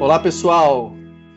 [0.00, 0.92] Olá pessoal,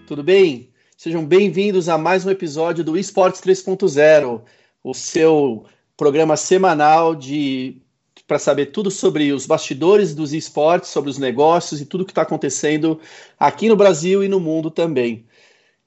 [0.06, 0.70] tudo bem?
[0.96, 4.44] Sejam bem-vindos a mais um episódio do Esportes 3.0,
[4.84, 5.66] o seu
[5.98, 7.82] programa semanal de
[8.28, 12.22] para saber tudo sobre os bastidores dos esportes, sobre os negócios e tudo que está
[12.22, 13.00] acontecendo
[13.40, 15.26] aqui no Brasil e no mundo também.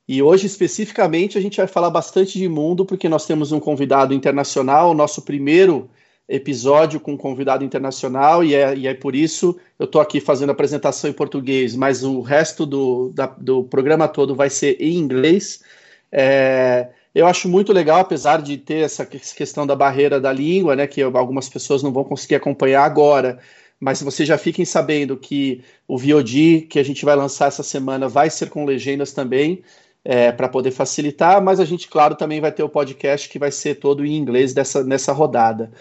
[0.09, 4.13] E hoje, especificamente, a gente vai falar bastante de mundo, porque nós temos um convidado
[4.13, 5.89] internacional, nosso primeiro
[6.29, 10.51] episódio com um convidado internacional, e é, e é por isso eu estou aqui fazendo
[10.51, 14.97] a apresentação em português, mas o resto do, da, do programa todo vai ser em
[14.97, 15.63] inglês.
[16.11, 20.87] É, eu acho muito legal, apesar de ter essa questão da barreira da língua, né,
[20.87, 23.39] que algumas pessoas não vão conseguir acompanhar agora,
[23.79, 28.09] mas vocês já fiquem sabendo que o VOD que a gente vai lançar essa semana
[28.09, 29.63] vai ser com legendas também,
[30.05, 33.51] é, para poder facilitar, mas a gente, claro, também vai ter o podcast que vai
[33.51, 35.73] ser todo em inglês dessa, nessa rodada.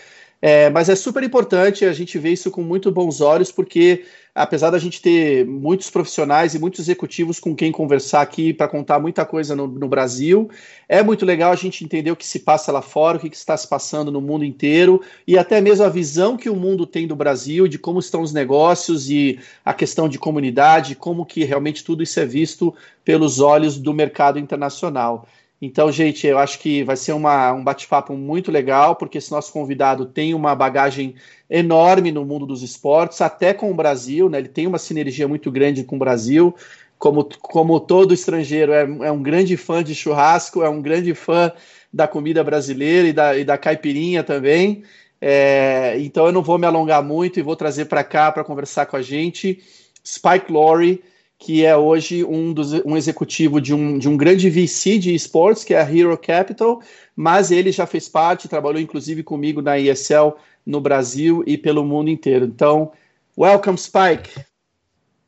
[0.46, 4.04] É, mas é super importante a gente ver isso com muito bons olhos, porque
[4.36, 9.00] apesar da gente ter muitos profissionais e muitos executivos com quem conversar aqui para contar
[9.00, 10.50] muita coisa no, no, Brasil,
[10.90, 13.38] é muito legal a gente entender o que se passa lá fora, o que, que,
[13.38, 17.08] está se passando no mundo inteiro e até mesmo a visão que o mundo tem
[17.08, 21.86] do Brasil, de como estão os negócios e a questão de comunidade, como que realmente
[21.86, 25.26] tudo isso é visto pelos olhos do mercado internacional.
[25.66, 29.54] Então, gente, eu acho que vai ser uma, um bate-papo muito legal, porque esse nosso
[29.54, 31.16] convidado tem uma bagagem
[31.50, 34.40] enorme no mundo dos esportes, até com o Brasil, né?
[34.40, 36.54] Ele tem uma sinergia muito grande com o Brasil.
[37.00, 41.50] Como, como todo estrangeiro, é, é um grande fã de churrasco, é um grande fã
[41.94, 44.84] da comida brasileira e da, e da caipirinha também.
[45.22, 48.86] É, então, eu não vou me alongar muito e vou trazer para cá para conversar
[48.86, 49.64] com a gente
[50.06, 51.02] Spike Lowry
[51.44, 55.66] que é hoje um, dos, um executivo de um, de um grande VC de esportes,
[55.66, 56.82] que é a Hero Capital,
[57.14, 62.10] mas ele já fez parte, trabalhou inclusive comigo na ESL no Brasil e pelo mundo
[62.10, 62.46] inteiro.
[62.46, 62.94] Então,
[63.38, 64.30] welcome, Spike.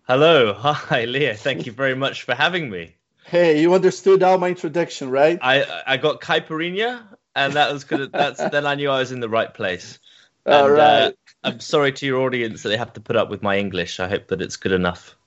[0.08, 0.56] Hello,
[0.90, 1.36] hi, Leah.
[1.36, 2.96] Thank you very much for having me.
[3.26, 5.38] Hey, you understood all my introduction, right?
[5.42, 7.04] I I got caipirinha,
[7.36, 8.14] and that was good.
[8.14, 10.00] That's then I knew I was in the right place.
[10.46, 11.04] All and, right.
[11.08, 11.12] Uh,
[11.44, 14.00] I'm sorry to your audience that they have to put up with my English.
[14.00, 15.18] I hope that it's good enough.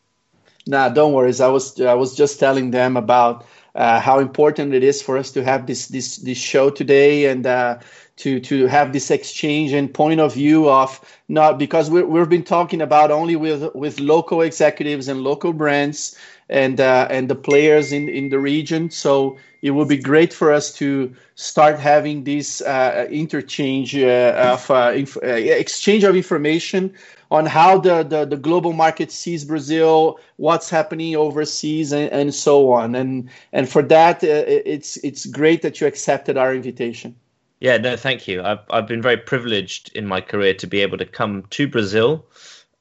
[0.69, 1.33] Nah, don't worry.
[1.41, 5.31] I was I was just telling them about uh, how important it is for us
[5.33, 7.79] to have this this this show today and uh,
[8.17, 12.45] to to have this exchange and point of view of not because we we've been
[12.45, 16.15] talking about only with with local executives and local brands
[16.51, 18.91] and uh, and the players in in the region.
[18.91, 24.71] So it would be great for us to start having this uh, interchange uh, of
[24.71, 26.95] uh, inf- exchange of information
[27.31, 32.73] on how the, the, the, global market sees Brazil, what's happening overseas, and, and so
[32.73, 32.95] on.
[32.95, 37.15] And and for that, uh, it's it's great that you accepted our invitation.
[37.61, 38.43] Yeah, no, thank you.
[38.43, 42.25] I've I've been very privileged in my career to be able to come to Brazil.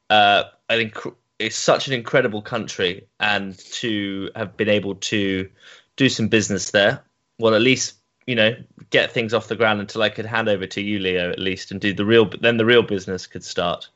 [0.10, 0.98] Uh, I think
[1.40, 5.50] it's such an incredible country, and to have been able to
[5.96, 7.04] do some business there.
[7.40, 7.96] Well, at least
[8.28, 8.56] you know
[8.92, 11.72] get things off the ground until I could hand over to you, Leo, at least,
[11.72, 12.30] and do the real.
[12.40, 13.90] Then the real business could start.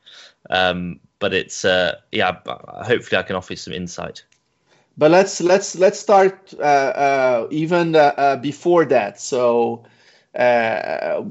[0.52, 2.38] Um, but it's uh, yeah.
[2.46, 4.24] Hopefully, I can offer you some insight.
[4.98, 9.20] But let's let's let's start uh, uh, even uh, uh, before that.
[9.20, 9.86] So.
[10.34, 11.26] Uh,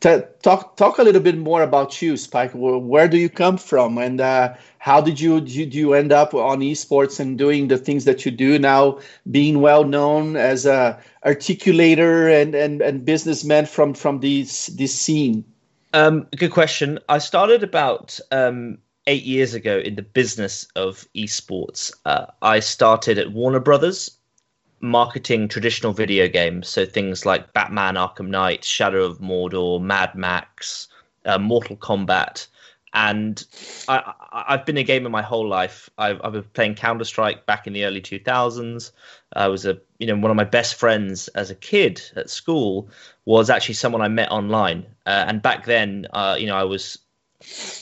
[0.00, 2.50] talk talk a little bit more about you, Spike.
[2.54, 4.20] Where, do you come from, and
[4.78, 8.32] how did you, did you end up on esports and doing the things that you
[8.32, 8.98] do now,
[9.30, 15.44] being well known as a articulator and and, and businessman from from this this scene?
[15.92, 16.98] Um, good question.
[17.08, 21.92] I started about um, eight years ago in the business of esports.
[22.06, 24.10] Uh, I started at Warner Brothers,
[24.80, 30.88] marketing traditional video games, so things like Batman: Arkham Knight, Shadow of Mordor, Mad Max,
[31.26, 32.46] uh, Mortal Kombat,
[32.94, 33.44] and
[33.88, 34.12] I,
[34.48, 35.88] have been a gamer my whole life.
[35.96, 38.92] I've, I've been playing Counter Strike back in the early 2000s.
[39.34, 42.90] I was a you know one of my best friends as a kid at school
[43.24, 44.84] was actually someone I met online.
[45.06, 46.98] Uh, and back then, uh, you know, I was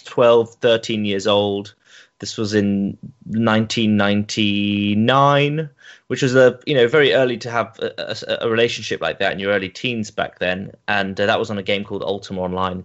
[0.05, 1.75] 12, 13 years old.
[2.21, 5.71] This was in 1999,
[6.07, 8.15] which was a you know very early to have a, a,
[8.47, 11.57] a relationship like that in your early teens back then, and uh, that was on
[11.59, 12.85] a game called Ultima Online.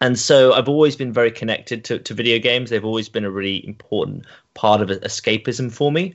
[0.00, 2.70] And so I've always been very connected to, to video games.
[2.70, 6.14] They've always been a really important part of escapism for me.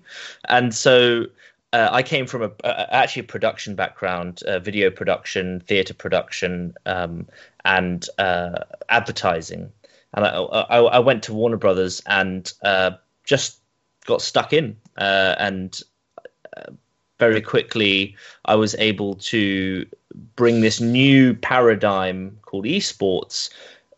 [0.49, 1.25] And so
[1.73, 7.27] uh, I came from a, actually a production background, uh, video production, theater production, um,
[7.65, 9.71] and uh, advertising.
[10.13, 12.91] And I, I, I, went to Warner Brothers and uh,
[13.23, 13.61] just
[14.05, 14.77] got stuck in.
[14.97, 15.81] Uh, and
[17.21, 18.15] very quickly,
[18.45, 19.85] I was able to
[20.35, 23.49] bring this new paradigm called esports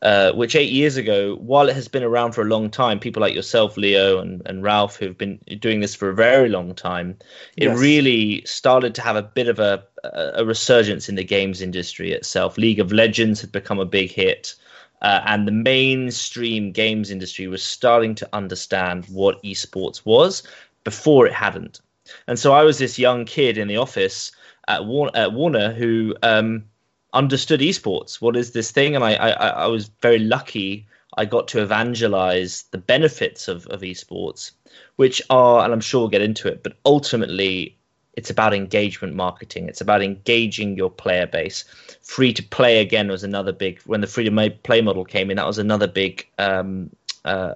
[0.03, 3.21] uh, which eight years ago, while it has been around for a long time, people
[3.21, 7.17] like yourself, Leo, and, and Ralph, who've been doing this for a very long time,
[7.55, 7.79] it yes.
[7.79, 12.57] really started to have a bit of a, a resurgence in the games industry itself.
[12.57, 14.55] League of Legends had become a big hit.
[15.01, 20.43] Uh, and the mainstream games industry was starting to understand what esports was
[20.83, 21.79] before it hadn't.
[22.27, 24.31] And so I was this young kid in the office
[24.67, 24.81] at,
[25.13, 26.65] at Warner who um,
[27.13, 28.21] understood esports.
[28.21, 28.95] What is this thing?
[28.95, 30.87] And I, I, I was very lucky.
[31.17, 34.51] I got to evangelize the benefits of, of esports,
[34.95, 37.77] which are, and I'm sure we'll get into it, but ultimately
[38.15, 39.67] it's about engagement marketing.
[39.67, 41.65] It's about engaging your player base.
[42.01, 43.81] Free to play again was another big.
[43.81, 46.89] When the free to play model came in, that was another big um,
[47.25, 47.55] uh,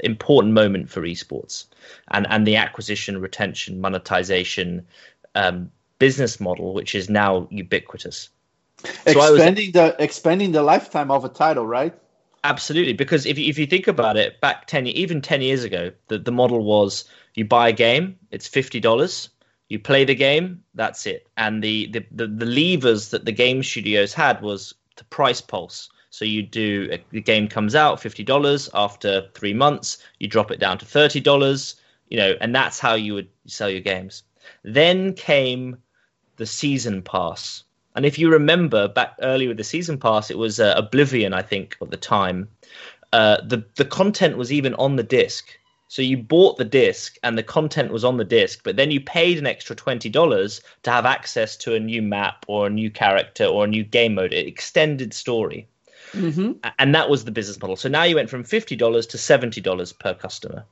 [0.00, 1.66] important moment for esports,
[2.08, 4.86] and and the acquisition, retention, monetization
[5.34, 8.28] um, business model, which is now ubiquitous.
[8.84, 11.94] So expanding was, the expanding the lifetime of a title, right?
[12.44, 15.92] Absolutely, because if you, if you think about it, back ten even ten years ago,
[16.08, 17.04] the the model was
[17.34, 19.30] you buy a game, it's fifty dollars
[19.68, 21.26] you play the game, that's it.
[21.36, 25.90] And the, the, the, the levers that the game studios had was the price pulse.
[26.16, 30.58] So you do the game comes out fifty dollars after three months, you drop it
[30.58, 31.76] down to thirty dollars,
[32.08, 34.22] you know, and that's how you would sell your games.
[34.62, 35.76] Then came
[36.36, 37.64] the season pass,
[37.96, 41.42] and if you remember back early with the season pass, it was uh, Oblivion, I
[41.42, 42.48] think, at the time.
[43.12, 45.50] Uh, the the content was even on the disc.
[45.88, 49.02] So you bought the disc and the content was on the disc, but then you
[49.02, 52.90] paid an extra twenty dollars to have access to a new map or a new
[52.90, 55.68] character or a new game mode, extended story.
[56.16, 56.52] Mm-hmm.
[56.78, 57.76] And that was the business model.
[57.76, 60.64] So now you went from fifty dollars to seventy dollars per customer.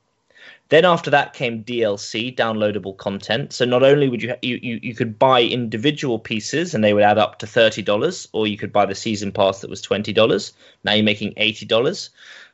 [0.71, 3.53] Then after that came DLC, downloadable content.
[3.53, 7.03] So not only would you you you, you could buy individual pieces and they would
[7.03, 10.13] add up to thirty dollars, or you could buy the season pass that was twenty
[10.13, 10.53] dollars.
[10.83, 12.11] Now you're making eighty dollars.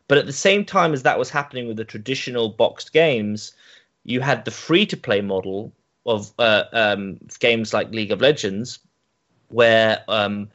[0.09, 3.53] But at the same time as that was happening with the traditional boxed games,
[4.05, 5.73] you had the free to play model
[6.05, 8.81] of uh, um, games like League of Legends,
[9.49, 10.51] where um,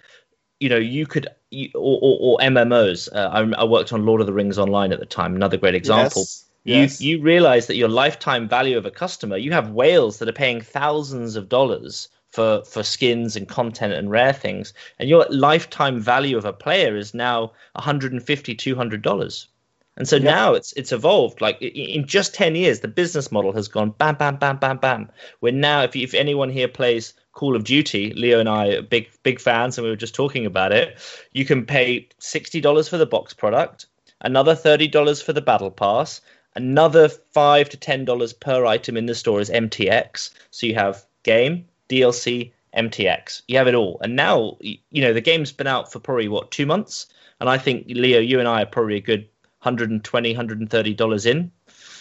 [0.60, 3.10] you know you could you, or, or, or, MMOs.
[3.14, 5.36] Uh, I, I, worked on Lord of the Rings Online at the time.
[5.36, 6.22] Another great example.
[6.22, 6.46] Yes.
[6.64, 7.02] Yes.
[7.02, 10.34] You you realize that your lifetime value of a customer, you have whales that are
[10.34, 16.02] paying thousands of dollars for for skins and content and rare things and your lifetime
[16.02, 19.48] value of a player is now 150 200 dollars
[19.96, 23.70] and so now it's it's evolved like in just 10 years the business model has
[23.70, 25.10] gone bam bam bam bam bam
[25.40, 29.08] where now if, if anyone here plays call of duty leo and i are big
[29.22, 30.98] big fans and we were just talking about it
[31.34, 33.86] you can pay $60 for the box product
[34.22, 36.22] another $30 for the battle pass
[36.56, 41.66] another 5 to $10 per item in the store is mtx so you have game
[41.90, 43.42] DLC, MTX.
[43.48, 43.98] You have it all.
[44.02, 47.08] And now, you know, the game's been out for probably what two months,
[47.40, 49.28] and I think Leo, you and I are probably a good
[49.62, 51.52] 120 130 dollars in.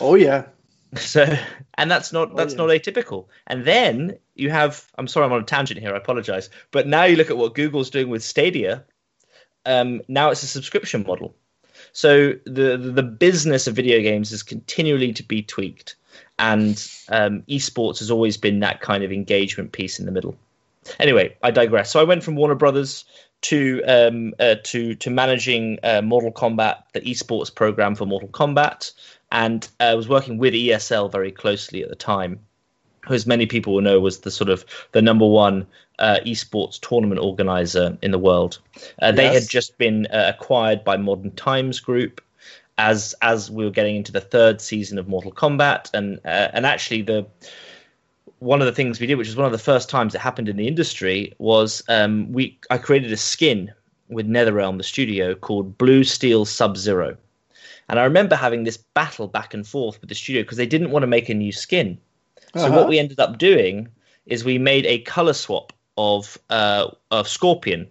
[0.01, 0.47] Oh yeah.
[1.01, 1.27] So,
[1.75, 2.59] and that's not oh, that's yeah.
[2.59, 3.27] not atypical.
[3.47, 4.91] And then you have.
[4.97, 5.95] I'm sorry, I'm on a tangent here.
[5.95, 6.51] I apologize.
[6.71, 8.85] But now you look at what Google's doing with Stadia.
[9.67, 11.35] Um, now it's a subscription model.
[11.93, 15.97] So the the business of video games is continually to be tweaked
[16.39, 20.37] and um, esports has always been that kind of engagement piece in the middle.
[20.99, 21.91] Anyway, I digress.
[21.91, 23.05] So I went from Warner Brothers
[23.43, 28.93] to um, uh, to to managing uh, Mortal Kombat, the esports program for Mortal Kombat,
[29.33, 32.39] and I uh, was working with ESL very closely at the time,
[33.07, 35.67] who, as many people will know, was the sort of the number one
[35.99, 38.59] uh, esports tournament organizer in the world.
[39.03, 39.17] Uh, yes.
[39.17, 42.21] They had just been uh, acquired by Modern Times Group,
[42.79, 46.67] as as we were getting into the third season of Mortal Kombat, and uh, and
[46.67, 47.27] actually the
[48.41, 50.49] one of the things we did, which was one of the first times it happened
[50.49, 53.73] in the industry, was um, we I created a skin
[54.09, 57.17] with NetherRealm, the studio, called Blue Steel Sub Zero,
[57.89, 60.91] and I remember having this battle back and forth with the studio because they didn't
[60.91, 61.99] want to make a new skin.
[62.57, 62.77] So uh-huh.
[62.77, 63.89] what we ended up doing
[64.27, 67.89] is we made a color swap of uh, of Scorpion.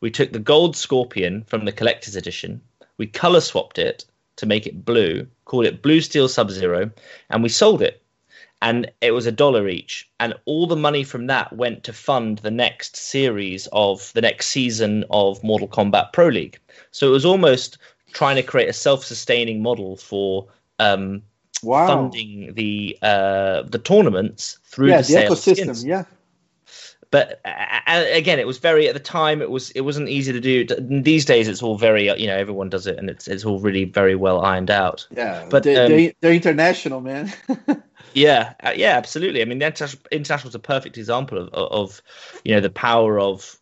[0.00, 2.60] We took the gold Scorpion from the collector's edition
[2.96, 4.04] we color swapped it
[4.36, 6.90] to make it blue, called it Blue Steel Sub Zero,
[7.30, 8.00] and we sold it.
[8.62, 10.08] And it was a dollar each.
[10.20, 14.46] And all the money from that went to fund the next series of the next
[14.46, 16.58] season of Mortal Kombat Pro League.
[16.90, 17.76] So it was almost
[18.14, 20.46] trying to create a self sustaining model for
[20.78, 21.22] um,
[21.62, 21.86] wow.
[21.86, 25.84] funding the uh, the tournaments through yeah, the, the ecosystem.
[25.84, 26.04] Yeah,
[27.14, 30.40] but uh, again it was very at the time it was it wasn't easy to
[30.40, 30.64] do.
[31.00, 33.84] These days it's all very you know everyone does it and it's it's all really
[33.84, 35.06] very well ironed out.
[35.10, 37.32] Yeah but they, um, they, they're international man.
[38.14, 39.42] Yeah uh, yeah absolutely.
[39.42, 42.02] I mean the international, international is a perfect example of, of
[42.44, 43.58] you know the power of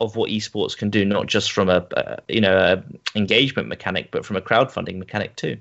[0.00, 1.86] of what esports can do, not just from a,
[2.28, 5.58] you know a engagement mechanic, but from a crowdfunding mechanic too.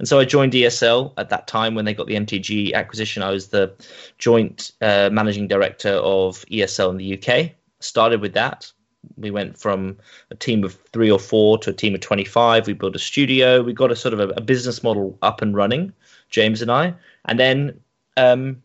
[0.00, 3.22] And so I joined ESL at that time when they got the MTG acquisition.
[3.22, 3.74] I was the
[4.16, 7.50] joint uh, managing director of ESL in the UK.
[7.80, 8.72] Started with that.
[9.16, 9.98] We went from
[10.30, 12.66] a team of three or four to a team of 25.
[12.66, 13.62] We built a studio.
[13.62, 15.92] We got a sort of a, a business model up and running,
[16.30, 16.94] James and I.
[17.26, 17.78] And then
[18.16, 18.62] um,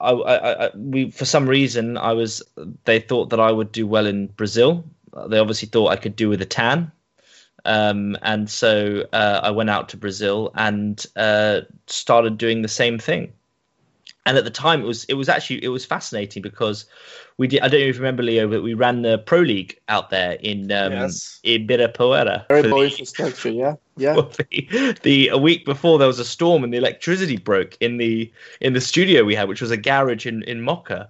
[0.00, 2.42] I, I, I, we for some reason I was
[2.84, 4.84] they thought that I would do well in Brazil.
[5.28, 6.92] They obviously thought I could do with a tan,
[7.64, 12.98] um, and so uh, I went out to Brazil and uh, started doing the same
[12.98, 13.32] thing.
[14.26, 16.84] And at the time, it was it was actually it was fascinating because
[17.38, 17.60] we did.
[17.60, 20.92] I don't even remember Leo, but we ran the Pro League out there in um,
[20.92, 21.38] yes.
[21.44, 22.48] in Ibirapuera.
[22.48, 24.14] Very infrastructure, yeah, yeah.
[24.50, 28.30] The, the, a week before there was a storm and the electricity broke in the
[28.60, 31.06] in the studio we had, which was a garage in in Mooca,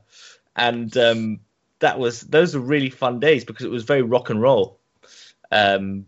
[0.54, 1.40] and um,
[1.78, 4.78] that was those were really fun days because it was very rock and roll,
[5.52, 6.04] um,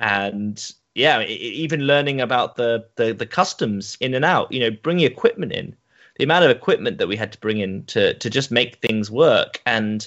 [0.00, 4.72] and yeah, it, even learning about the, the the customs in and out, you know,
[4.82, 5.76] bringing equipment in
[6.20, 9.10] the amount of equipment that we had to bring in to to just make things
[9.10, 9.62] work.
[9.64, 10.06] And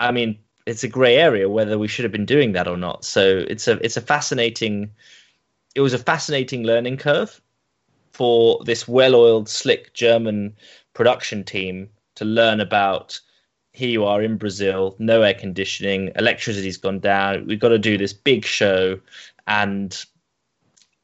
[0.00, 3.04] i mean it's a gray area whether we should have been doing that or not.
[3.04, 4.90] So it's a it's a fascinating
[5.76, 7.40] it was a fascinating learning curve
[8.12, 10.56] for this well-oiled slick german
[10.94, 13.20] production team to learn about
[13.72, 17.96] here you are in brazil no air conditioning electricity's gone down we've got to do
[17.96, 18.98] this big show.
[19.46, 20.04] And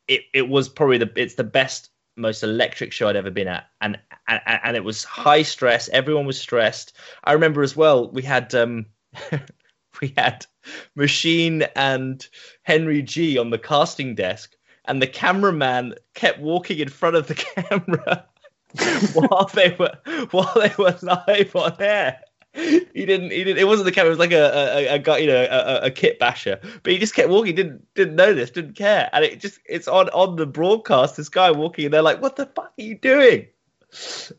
[0.08, 1.89] it, it was probably the it's the best
[2.20, 3.98] most electric show I'd ever been at, and
[4.28, 5.88] and, and it was high stress.
[5.88, 6.96] Everyone was stressed.
[7.24, 8.10] I remember as well.
[8.10, 8.86] We had um,
[10.00, 10.46] we had
[10.94, 12.26] Machine and
[12.62, 17.34] Henry G on the casting desk, and the cameraman kept walking in front of the
[17.54, 18.26] camera
[19.14, 19.96] while they were
[20.30, 22.20] while they were live on air
[22.54, 23.30] he didn't.
[23.30, 23.58] He didn't.
[23.58, 24.08] It wasn't the camera.
[24.08, 26.58] It was like a a, guy, you know, a, a kit basher.
[26.82, 27.54] But he just kept walking.
[27.54, 28.50] Didn't didn't notice.
[28.50, 29.08] Didn't care.
[29.12, 31.16] And it just it's on on the broadcast.
[31.16, 33.46] This guy walking, and they're like, "What the fuck are you doing?"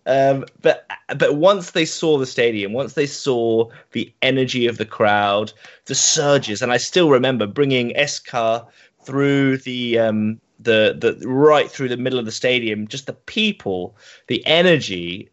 [0.06, 4.86] Um, but but once they saw the stadium, once they saw the energy of the
[4.86, 5.54] crowd,
[5.86, 8.36] the surges, and I still remember bringing SK
[9.04, 13.96] through the um, the the right through the middle of the stadium, just the people,
[14.28, 15.30] the energy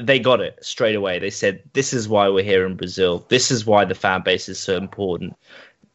[0.00, 1.18] they got it straight away.
[1.18, 3.24] They said, "This is why we're here in Brazil.
[3.28, 5.34] This is why the fan base is so important."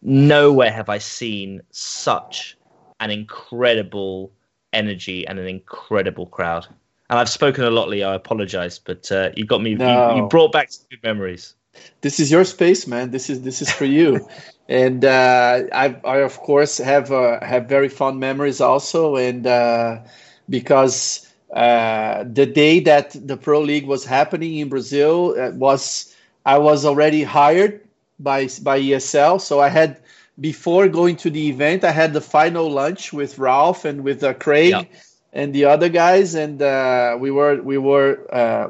[0.01, 2.57] Nowhere have I seen such
[2.99, 4.31] an incredible
[4.73, 6.67] energy and an incredible crowd.
[7.09, 8.03] And I've spoken a lot, Lee.
[8.03, 9.75] I apologize, but uh, you got me.
[9.75, 10.15] No.
[10.15, 11.55] You, you, brought back some good memories.
[12.01, 13.11] This is your space, man.
[13.11, 14.27] This is this is for you.
[14.69, 20.01] and uh, I, I of course have uh, have very fond memories also, and uh,
[20.47, 26.15] because uh, the day that the Pro League was happening in Brazil uh, was
[26.45, 27.81] I was already hired
[28.19, 29.99] by by ESL, so I had
[30.39, 34.33] before going to the event, I had the final lunch with Ralph and with uh,
[34.33, 34.83] Craig yeah.
[35.33, 38.69] and the other guys, and uh, we were we were uh,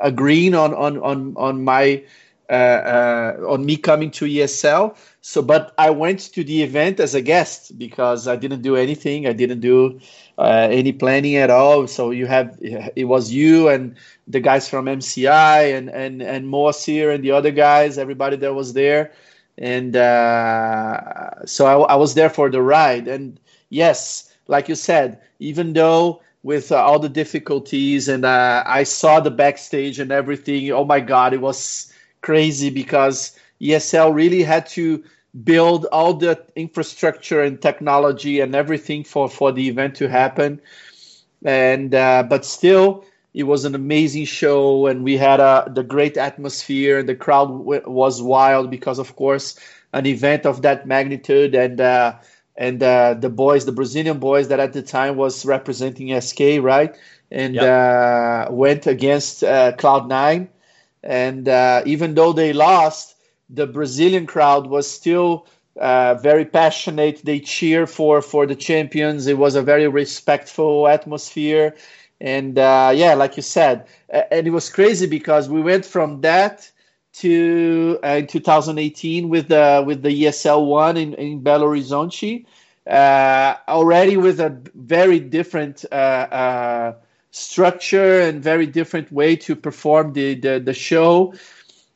[0.00, 2.02] agreeing on on on on my
[2.50, 4.96] uh, uh, on me coming to ESL.
[5.20, 9.26] So, but I went to the event as a guest because I didn't do anything.
[9.26, 10.00] I didn't do
[10.38, 11.86] uh, any planning at all.
[11.86, 17.12] So you have it was you and the guys from MCI and and and Moacir
[17.14, 19.12] and the other guys, everybody that was there,
[19.58, 23.08] and uh, so I, I, was there for the ride.
[23.08, 23.38] And
[23.70, 29.18] yes, like you said, even though with uh, all the difficulties and uh, I saw
[29.18, 35.02] the backstage and everything, oh my God, it was crazy because ESL really had to
[35.44, 40.60] build all the infrastructure and technology and everything for for the event to happen.
[41.44, 43.04] And uh, but still
[43.34, 47.14] it was an amazing show and we had a uh, the great atmosphere and the
[47.14, 49.58] crowd w- was wild because of course
[49.92, 51.54] an event of that magnitude.
[51.54, 52.14] And uh,
[52.56, 56.96] and uh, the boys the brazilian boys that at the time was representing sk right?
[57.30, 57.64] And yep.
[57.64, 60.48] Uh, went against uh, cloud nine.
[61.02, 61.46] And
[61.86, 63.14] even though they lost
[63.50, 65.46] the Brazilian crowd was still
[65.80, 67.24] uh, very passionate.
[67.24, 69.26] They cheer for for the champions.
[69.26, 71.74] It was a very respectful atmosphere,
[72.20, 76.70] and uh, yeah, like you said, and it was crazy because we went from that
[77.14, 82.44] to uh, in 2018 with the with the ESL one in, in Belo Horizonte,
[82.86, 85.84] uh, already with a very different.
[85.90, 86.92] Uh, uh,
[87.30, 91.32] structure and very different way to perform the the, the show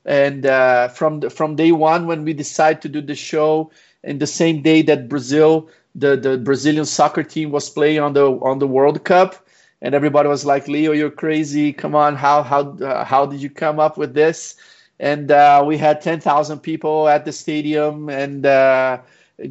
[0.04, 3.70] and uh, from the, from day one when we decided to do the show
[4.04, 8.26] and the same day that Brazil the, the Brazilian soccer team was playing on the
[8.40, 9.46] on the World Cup
[9.80, 13.50] and everybody was like Leo you're crazy come on how how uh, how did you
[13.50, 14.56] come up with this
[15.02, 18.98] and uh, we had 10,000 people at the stadium and uh,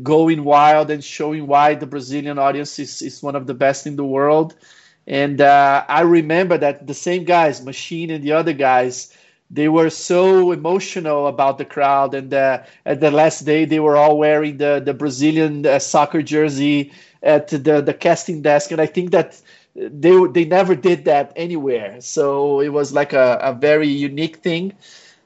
[0.01, 3.97] going wild and showing why the Brazilian audience is, is one of the best in
[3.97, 4.55] the world.
[5.07, 9.13] And uh, I remember that the same guys, Machine and the other guys,
[9.51, 12.13] they were so emotional about the crowd.
[12.15, 16.91] And at the last day, they were all wearing the, the Brazilian uh, soccer jersey
[17.23, 18.71] at the, the casting desk.
[18.71, 19.41] And I think that
[19.75, 22.01] they, they never did that anywhere.
[22.01, 24.73] So it was like a, a very unique thing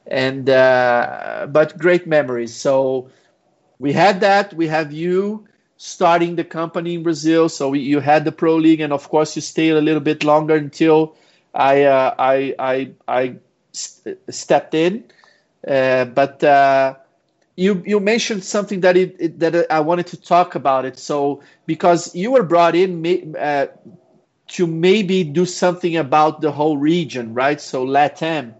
[0.08, 2.54] and uh, but great memories.
[2.56, 3.10] So
[3.80, 4.54] we had that.
[4.54, 7.50] We have you starting the company in Brazil.
[7.50, 10.24] So we, you had the pro league, and of course you stayed a little bit
[10.24, 11.16] longer until
[11.54, 13.36] I uh, I I, I
[13.76, 15.04] st- stepped in.
[15.68, 16.96] Uh, but uh,
[17.56, 20.98] you you mentioned something that it, it, that I wanted to talk about it.
[20.98, 23.68] So because you were brought in uh,
[24.48, 27.60] to maybe do something about the whole region, right?
[27.60, 28.54] So Latam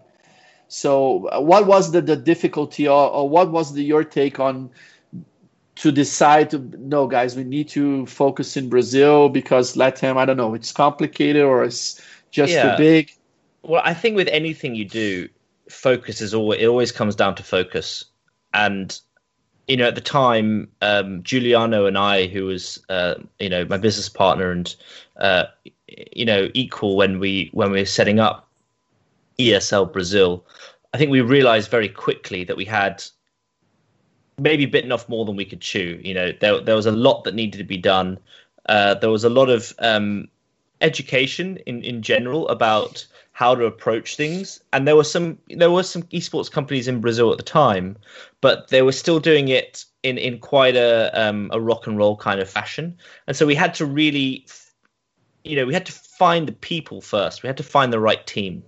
[0.68, 4.70] so, what was the, the difficulty, or, or what was the, your take on
[5.76, 10.38] to decide to no, guys, we need to focus in Brazil because Latam, I don't
[10.38, 12.72] know, it's complicated or it's just yeah.
[12.72, 13.12] too big.
[13.66, 15.28] Well, I think with anything you do,
[15.70, 18.06] focus is always it always comes down to focus,
[18.54, 19.00] and
[19.68, 23.78] you know at the time, um, Juliano and I, who was uh, you know my
[23.78, 24.76] business partner and
[25.18, 25.46] uh,
[25.88, 28.48] you know equal when we when we were setting up
[29.40, 30.46] ESL Brazil,
[30.94, 33.04] I think we realized very quickly that we had
[34.38, 36.00] maybe bitten off more than we could chew.
[36.04, 38.20] You know, there there was a lot that needed to be done.
[38.68, 40.28] Uh, there was a lot of um,
[40.82, 45.84] education in in general about how to approach things, and there were some there were
[45.84, 47.98] some esports companies in Brazil at the time,
[48.40, 52.16] but they were still doing it in in quite a um, a rock and roll
[52.16, 54.48] kind of fashion, and so we had to really,
[55.44, 57.44] you know, we had to find the people first.
[57.44, 58.64] We had to find the right team.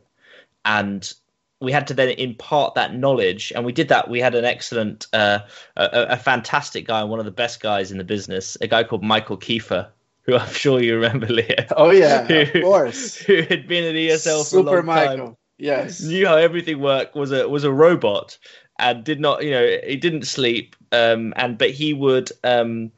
[0.66, 1.14] And
[1.62, 3.54] we had to then impart that knowledge.
[3.56, 4.10] And we did that.
[4.10, 5.40] We had an excellent uh,
[5.78, 9.04] a, a, fantastic guy one of the best guys in the business a guy called
[9.04, 9.88] michael kiefer
[10.28, 13.96] who i'm sure you remember leo oh yeah who, of course who had been at
[13.96, 15.26] esl Super for a long michael.
[15.28, 18.38] time yes knew how everything worked was a was a robot
[18.78, 22.92] and did not you know he didn't sleep um and but he would um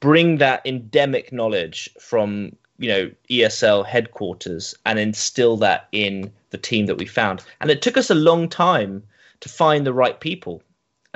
[0.00, 6.86] bring that endemic knowledge from you know ESL headquarters and instill that in the team
[6.86, 7.42] that we found.
[7.60, 9.02] And it took us a long time
[9.40, 10.62] to find the right people.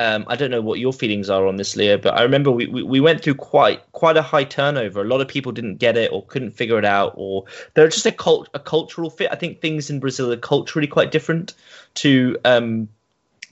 [0.00, 2.66] Um, I don't know what your feelings are on this, Leo, but I remember we,
[2.66, 5.02] we, we, went through quite quite a high turnover.
[5.02, 8.06] A lot of people didn't get it or couldn't figure it out, or they're just
[8.06, 9.28] a cult a cultural fit.
[9.30, 11.52] I think things in Brazil are culturally quite different
[11.96, 12.88] to um,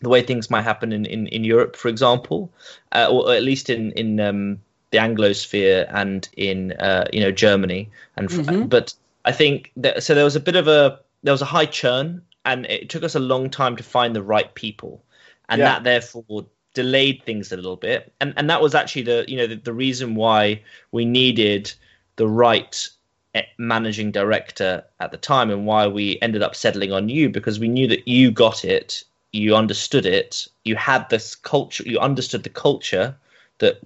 [0.00, 2.50] the way things might happen in, in, in Europe, for example,
[2.92, 4.58] uh, or at least in in um,
[4.90, 7.90] the Anglosphere and in uh, you know Germany.
[8.16, 8.66] And mm-hmm.
[8.68, 8.94] but
[9.26, 12.22] I think that so there was a bit of a there was a high churn,
[12.46, 15.02] and it took us a long time to find the right people,
[15.48, 15.64] and yeah.
[15.64, 18.12] that therefore delayed things a little bit.
[18.20, 21.72] And and that was actually the you know the, the reason why we needed
[22.16, 22.88] the right
[23.34, 27.58] eh, managing director at the time and why we ended up settling on you because
[27.58, 32.42] we knew that you got it you understood it you had this culture you understood
[32.42, 33.14] the culture
[33.58, 33.80] that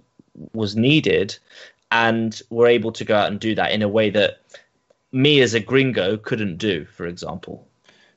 [0.55, 1.37] was needed
[1.91, 4.41] and were able to go out and do that in a way that
[5.13, 7.67] me as a gringo couldn't do for example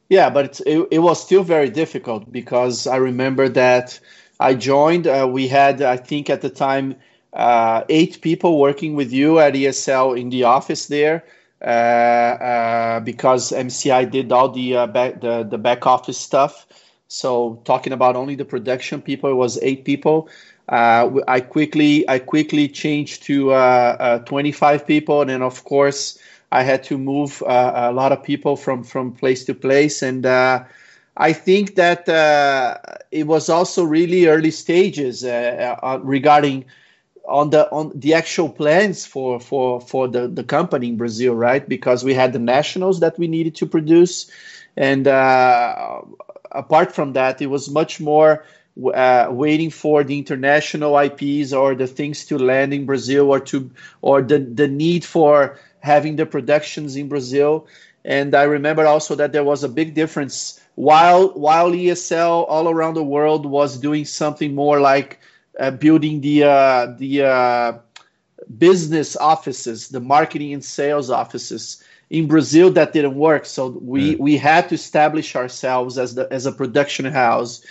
[0.09, 3.99] yeah but it, it was still very difficult because i remember that
[4.39, 6.95] i joined uh, we had i think at the time
[7.33, 11.23] uh, eight people working with you at esl in the office there
[11.61, 16.67] uh, uh because mci did all the, uh, back, the, the back office stuff.
[17.07, 20.29] So talking about only the production people it was eight people.
[20.67, 26.17] Uh, I quickly I quickly changed to uh, uh, 25 people, and then of course
[26.55, 30.25] I had to move uh, a lot of people from from place to place, and
[30.25, 30.63] uh,
[31.17, 32.77] I think that uh,
[33.11, 36.65] it was also really early stages regarding
[37.27, 41.67] on the on the actual plans for for for the the company in Brazil, right?
[41.67, 44.31] Because we had the nationals that we needed to produce,
[44.77, 45.07] and
[46.51, 48.43] apart from that, it was much more
[48.93, 53.69] uh, waiting for the international IPs or the things to land in Brazil or to
[54.01, 57.67] or the the need for having the productions in Brazil.
[58.03, 62.95] And I remember also that there was a big difference while while ESL all around
[62.95, 65.19] the world was doing something more like
[65.59, 67.71] uh, building the uh, the uh,
[68.57, 73.45] business offices, the marketing and sales offices in Brazil that didn't work.
[73.45, 77.65] So we, we had to establish ourselves as the as a production house,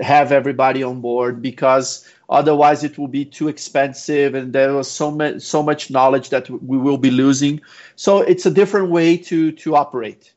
[0.00, 5.10] have everybody on board because otherwise it will be too expensive and there was so
[5.10, 7.60] much so much knowledge that we will be losing.
[7.96, 10.32] So it's a different way to to operate.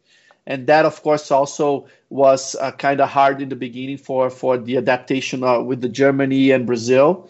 [0.46, 4.58] And that of course also was uh, kind of hard in the beginning for for
[4.58, 7.30] the adaptation uh, with the Germany and Brazil.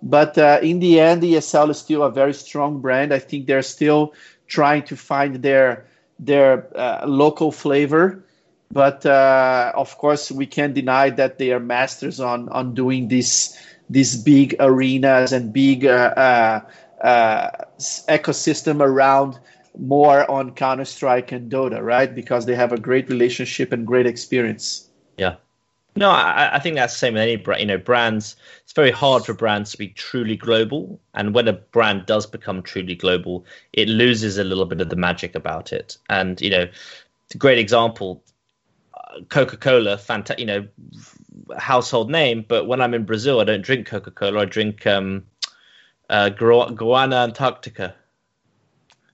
[0.00, 3.12] But uh, in the end, ESL is still a very strong brand.
[3.12, 4.12] I think they're still
[4.46, 5.86] trying to find their
[6.18, 8.22] their uh, local flavor.
[8.70, 13.56] But uh, of course, we can't deny that they are masters on on doing these
[13.90, 16.60] these big arenas and big uh,
[18.08, 19.38] ecosystem around
[19.78, 22.14] more on Counter Strike and Dota, right?
[22.14, 24.88] Because they have a great relationship and great experience.
[25.16, 25.36] Yeah.
[25.96, 27.60] No, I, I think that's the same with any brand.
[27.60, 28.34] You know, brands.
[28.64, 32.62] It's very hard for brands to be truly global, and when a brand does become
[32.62, 35.96] truly global, it loses a little bit of the magic about it.
[36.10, 36.68] And you know,
[37.38, 38.24] great example,
[38.94, 40.40] uh, Coca Cola, fantastic.
[40.40, 40.68] You know,
[41.56, 42.44] household name.
[42.46, 44.42] But when I'm in Brazil, I don't drink Coca Cola.
[44.42, 45.24] I drink um,
[46.10, 47.94] uh, Guaraná Antarctica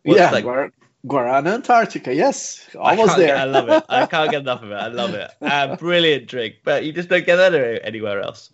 [0.03, 0.73] What's yeah, Guar-
[1.07, 2.15] Guarana Antarctica.
[2.15, 3.29] Yes, almost there.
[3.29, 3.85] Get, I love it.
[3.89, 4.75] I can't get enough of it.
[4.75, 5.31] I love it.
[5.41, 7.55] Uh, brilliant drink, but you just don't get that
[7.85, 8.51] anywhere else.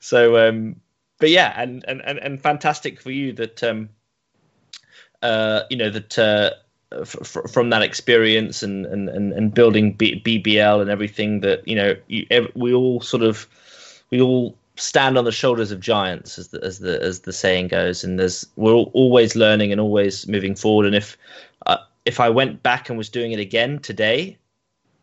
[0.00, 0.76] So, um,
[1.18, 3.88] but yeah, and, and and and fantastic for you that um,
[5.22, 6.50] uh, you know that uh,
[7.00, 11.74] f- from that experience and and and, and building B- BBL and everything that you
[11.74, 13.46] know you, we all sort of
[14.10, 17.68] we all stand on the shoulders of giants, as the as the as the saying
[17.68, 18.04] goes.
[18.04, 20.86] And there's we're always learning and always moving forward.
[20.86, 21.16] And if
[21.66, 24.36] uh, if I went back and was doing it again today,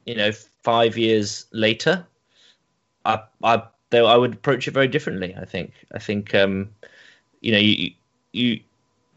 [0.05, 0.31] you know,
[0.63, 2.05] five years later,
[3.05, 5.35] I I though I would approach it very differently.
[5.39, 6.69] I think I think um,
[7.41, 7.91] you know you
[8.31, 8.59] you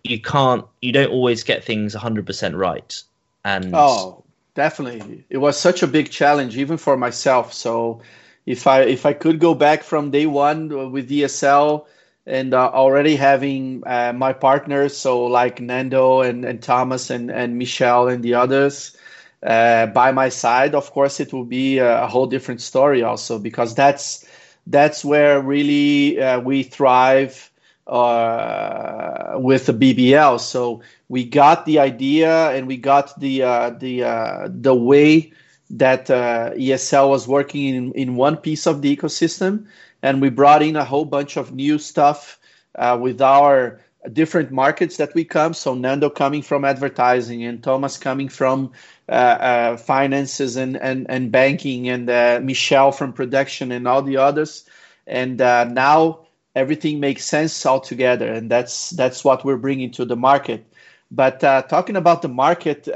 [0.04, 3.02] you can't you don't always get things 100% right.
[3.44, 5.24] And oh definitely.
[5.30, 7.52] It was such a big challenge even for myself.
[7.52, 8.02] So
[8.46, 11.86] if I if I could go back from day one with ESL
[12.26, 17.58] and uh, already having uh, my partners, so like Nando and, and Thomas and, and
[17.58, 18.96] Michelle and the others
[19.42, 23.38] uh, by my side, of course it will be a, a, whole different story also
[23.40, 24.24] because that's
[24.68, 27.50] that's where really uh, we thrive
[27.86, 30.40] uh, with the BBL.
[30.40, 35.32] So we got the idea and we got the uh, the uh, the way
[35.70, 39.66] that uh, ESL was working in, in one piece of the ecosystem,
[40.02, 42.38] and we brought in a whole bunch of new stuff
[42.76, 43.80] uh, with our
[44.12, 45.54] different markets that we come.
[45.54, 48.72] So Nando coming from advertising, and Thomas coming from
[49.08, 54.18] uh, uh finances and, and, and banking, and uh, Michelle from production, and all the
[54.18, 54.64] others.
[55.06, 56.21] And uh, now
[56.54, 60.64] everything makes sense altogether, and that's that's what we're bringing to the market.
[61.10, 62.88] But talking about the market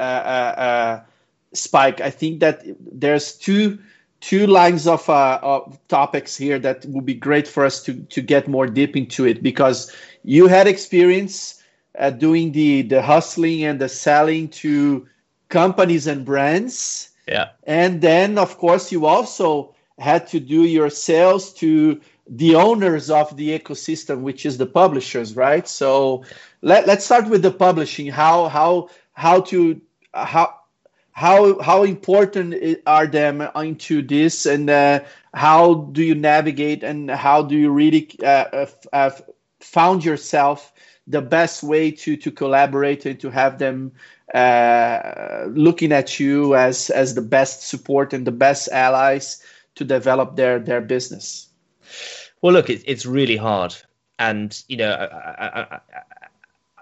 [1.53, 3.79] Spike, I think that there's two
[4.21, 8.21] two lines of, uh, of topics here that would be great for us to to
[8.21, 11.63] get more deep into it because you had experience
[11.99, 15.07] uh, doing the the hustling and the selling to
[15.49, 17.11] companies and brands.
[17.29, 23.11] Yeah, and then of course you also had to do your sales to the owners
[23.11, 25.67] of the ecosystem, which is the publishers, right?
[25.67, 26.25] So
[26.63, 28.09] let, let's start with the publishing.
[28.09, 29.81] How how how to
[30.13, 30.55] how
[31.13, 32.55] how how important
[32.87, 35.01] are them into this and uh,
[35.35, 39.11] how do you navigate and how do you really uh, uh,
[39.61, 40.73] found yourself
[41.07, 43.93] the best way to to collaborate and to have them
[44.35, 49.43] uh, looking at you as as the best support and the best allies
[49.77, 51.46] to develop their their business
[52.43, 53.75] well look it, it's really hard
[54.19, 55.81] and you know I, I, I,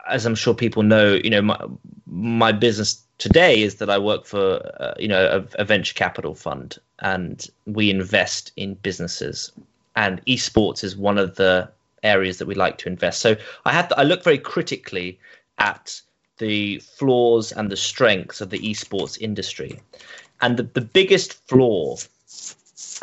[0.09, 1.59] as i'm sure people know you know my
[2.07, 6.35] my business today is that I work for uh, you know a, a, venture capital
[6.35, 9.53] fund, and we invest in businesses,
[9.97, 11.71] and esports is one of the
[12.03, 13.21] areas that we like to invest.
[13.21, 15.19] So I had I look very critically
[15.59, 16.01] at
[16.38, 19.81] the flaws and the strengths of the esports industry,
[20.40, 21.97] and the, the biggest flaw.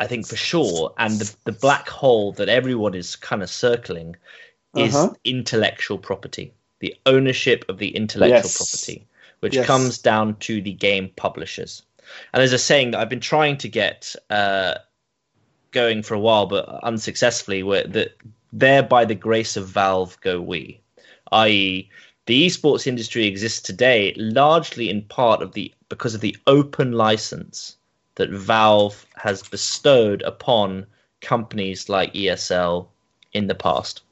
[0.00, 4.16] I think for sure, and the, the black hole that everyone is kind of circling
[4.76, 5.14] is uh-huh.
[5.24, 8.56] intellectual property, the ownership of the intellectual yes.
[8.56, 9.06] property
[9.42, 9.66] which yes.
[9.66, 11.82] comes down to the game publishers.
[12.32, 14.74] And there's a saying that I've been trying to get uh,
[15.72, 18.16] going for a while, but unsuccessfully, where that
[18.52, 20.80] there by the grace of Valve go we,
[21.32, 21.90] i.e.,
[22.26, 27.76] the esports industry exists today largely in part of the because of the open license
[28.16, 30.86] that Valve has bestowed upon
[31.20, 32.86] companies like ESL
[33.32, 34.02] in the past.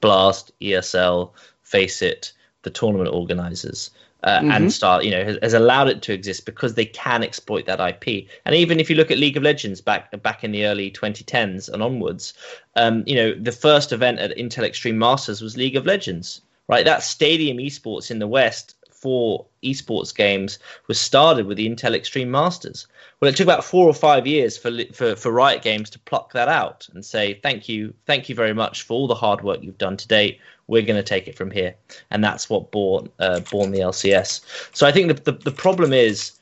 [0.00, 1.30] Blast, ESL,
[1.62, 3.90] FACEIT, the tournament organizers
[4.24, 4.50] uh, mm-hmm.
[4.50, 7.80] and start you know has, has, allowed it to exist because they can exploit that
[7.80, 8.26] IP.
[8.44, 11.68] And even if you look at League of Legends back back in the early 2010s
[11.68, 12.34] and onwards,
[12.76, 16.84] um, you know the first event at Intel Extreme Masters was League of Legends, right?
[16.84, 22.30] That stadium esports in the West for esports games was started with the Intel Extreme
[22.30, 22.86] Masters.
[23.20, 26.32] Well, it took about four or five years for for for Riot Games to pluck
[26.32, 29.62] that out and say thank you, thank you very much for all the hard work
[29.62, 30.40] you've done to date.
[30.66, 31.74] We're going to take it from here,
[32.10, 34.40] and that's what born uh, born the LCS.
[34.76, 36.32] So I think the, the the problem is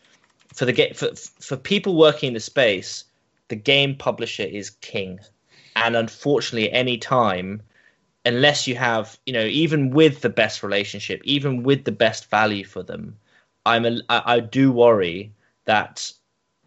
[0.55, 3.05] for the get for for people working in the space,
[3.49, 5.21] the game publisher is king,
[5.77, 7.63] and unfortunately, any time
[8.27, 12.65] unless you have, you know, even with the best relationship, even with the best value
[12.65, 13.17] for them,
[13.65, 15.33] I'm a, I, I do worry
[15.65, 16.13] that,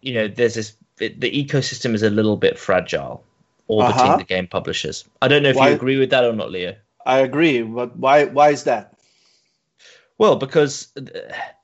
[0.01, 1.09] you know, there's this the
[1.45, 3.23] ecosystem is a little bit fragile.
[3.67, 4.01] All uh-huh.
[4.01, 5.05] between the game publishers.
[5.21, 6.75] I don't know if why, you agree with that or not, Leo.
[7.05, 8.25] I agree, but why?
[8.25, 8.97] Why is that?
[10.17, 11.03] Well, because uh,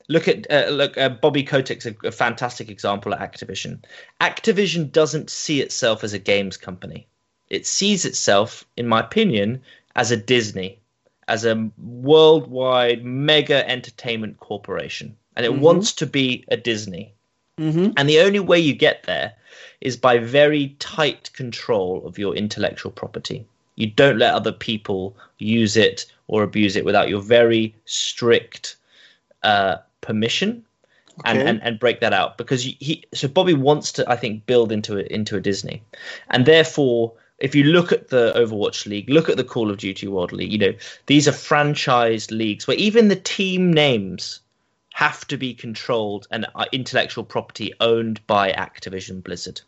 [0.08, 3.84] look at uh, look uh, Bobby Kotick's a, a fantastic example at Activision.
[4.22, 7.08] Activision doesn't see itself as a games company.
[7.50, 9.62] It sees itself, in my opinion,
[9.96, 10.80] as a Disney,
[11.28, 15.62] as a worldwide mega entertainment corporation, and it mm-hmm.
[15.62, 17.14] wants to be a Disney.
[17.60, 17.92] Mm-hmm.
[17.96, 19.34] And the only way you get there
[19.82, 23.46] is by very tight control of your intellectual property.
[23.76, 28.78] You don't let other people use it or abuse it without your very strict
[29.44, 30.66] uh, permission.
[31.20, 31.32] Okay.
[31.32, 34.74] And, and, and break that out because he so Bobby wants to I think build
[34.74, 35.82] into it into a Disney,
[36.30, 40.08] and therefore if you look at the Overwatch League, look at the Call of Duty
[40.08, 40.74] World League, you know,
[41.08, 44.40] these are franchised leagues where even the team names
[44.94, 49.62] have to be controlled and intellectual property owned by Activision Blizzard.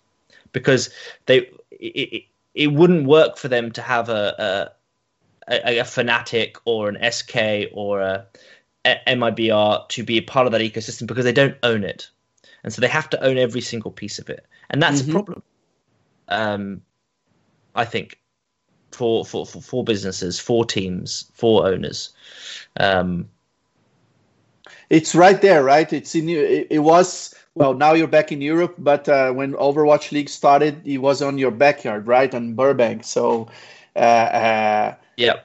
[0.53, 0.89] Because
[1.25, 4.71] they it, it wouldn't work for them to have a,
[5.49, 8.25] a, a, a Fnatic or an SK or a,
[8.86, 12.10] a MIBR to be a part of that ecosystem because they don't own it.
[12.63, 14.45] And so they have to own every single piece of it.
[14.69, 15.12] And that's mm-hmm.
[15.12, 15.43] a problem.
[16.30, 16.82] Um,
[17.78, 18.20] I think,
[18.92, 22.10] for for for, for businesses, for teams, for owners.
[22.80, 23.30] Um,
[24.90, 25.92] it's right there, right?
[25.94, 27.74] It's in it, it was well.
[27.74, 31.52] Now you're back in Europe, but uh, when Overwatch League started, it was on your
[31.52, 33.04] backyard, right, on Burbank.
[33.04, 33.48] So,
[33.96, 35.42] uh, uh, yeah,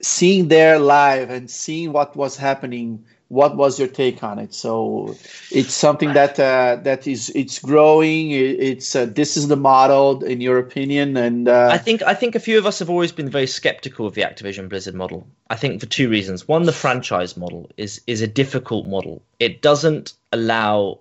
[0.00, 4.52] seeing there live and seeing what was happening what was your take on it?
[4.52, 5.14] So
[5.52, 8.32] it's something that uh, that is it's growing.
[8.32, 11.68] It's uh, this is the model in your opinion and uh...
[11.70, 14.22] i think i think a few of us have always been very skeptical of the
[14.22, 15.26] activision blizzard model.
[15.48, 16.48] I think for two reasons.
[16.48, 19.22] One the franchise model is is a difficult model.
[19.38, 20.98] It doesn't allow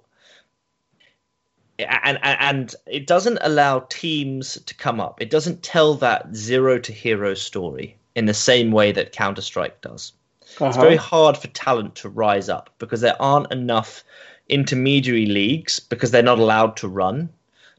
[1.80, 5.20] and and it doesn't allow teams to come up.
[5.20, 9.82] It doesn't tell that zero to hero story in the same way that counter strike
[9.82, 10.14] does
[10.58, 10.68] uh-huh.
[10.68, 14.04] It's very hard for talent to rise up because there aren't enough
[14.48, 17.30] intermediary leagues because they're not allowed to run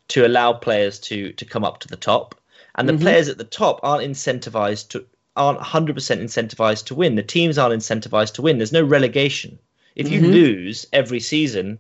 [0.08, 2.34] to allow players to to come up to the top.
[2.74, 3.02] And the mm-hmm.
[3.02, 5.04] players at the top aren't incentivized to
[5.36, 7.14] aren't 100% incentivized to win.
[7.14, 8.58] The teams aren't incentivized to win.
[8.58, 9.58] There's no relegation.
[9.94, 10.30] If you mm-hmm.
[10.30, 11.78] lose every season,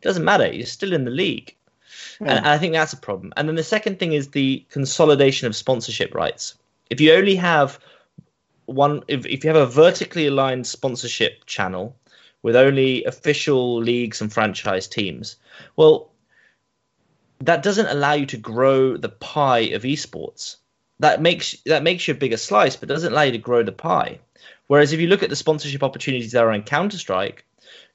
[0.00, 0.50] it doesn't matter.
[0.50, 1.54] You're still in the league.
[2.20, 3.32] And, and I think that's a problem.
[3.36, 6.54] And then the second thing is the consolidation of sponsorship rights.
[6.88, 7.78] If you only have
[8.66, 11.96] one if, if you have a vertically aligned sponsorship channel
[12.42, 15.36] with only official leagues and franchise teams,
[15.76, 16.10] well,
[17.40, 20.56] that doesn't allow you to grow the pie of esports.
[20.98, 23.72] That makes that makes you a bigger slice, but doesn't allow you to grow the
[23.72, 24.18] pie.
[24.68, 27.44] Whereas if you look at the sponsorship opportunities that are in Counter Strike,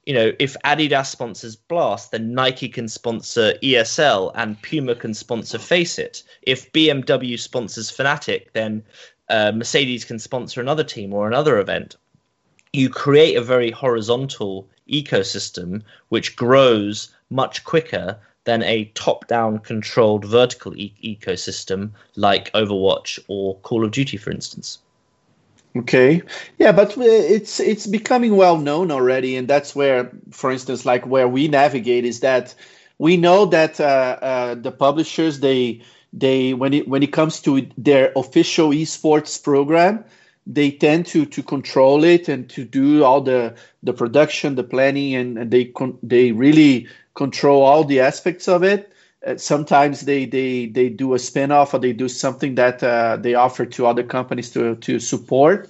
[0.05, 5.57] you know, if Adidas sponsors Blast, then Nike can sponsor ESL and Puma can sponsor
[5.57, 6.23] Faceit.
[6.41, 8.83] If BMW sponsors Fnatic, then
[9.31, 11.95] uh, Mercedes can sponsor another team or another event.
[12.73, 20.75] You create a very horizontal ecosystem which grows much quicker than a top-down controlled vertical
[20.75, 24.79] e- ecosystem like Overwatch or Call of Duty, for instance.
[25.75, 26.21] Okay,
[26.57, 31.05] yeah, but uh, it's it's becoming well known already, and that's where, for instance, like
[31.07, 32.53] where we navigate is that
[32.97, 35.81] we know that uh, uh, the publishers they
[36.13, 40.03] they when it when it comes to their official esports program
[40.47, 45.15] they tend to to control it and to do all the the production the planning
[45.15, 48.91] and, and they con- they really control all the aspects of it.
[49.25, 53.35] Uh, sometimes they they they do a spin-off or they do something that uh, they
[53.35, 55.69] offer to other companies to to support.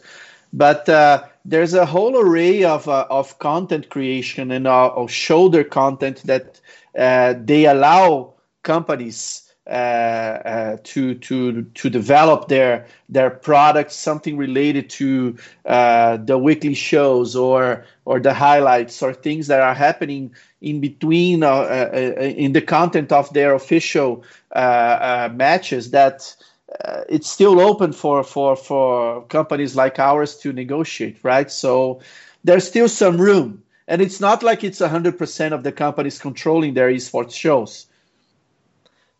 [0.53, 5.65] But uh, there's a whole array of uh, of content creation and uh, of shoulder
[5.65, 6.61] content that
[6.97, 14.89] uh, they allow companies uh, uh, to to to develop their their products, something related
[14.89, 20.81] to uh, the weekly shows or or the highlights or things that are happening in
[20.81, 26.35] between in the content of their official matches that
[26.83, 31.49] uh, it's still open for for for companies like ours to negotiate, right?
[31.49, 32.01] So
[32.43, 36.73] there's still some room, and it's not like it's hundred percent of the companies controlling
[36.73, 37.87] their esports shows.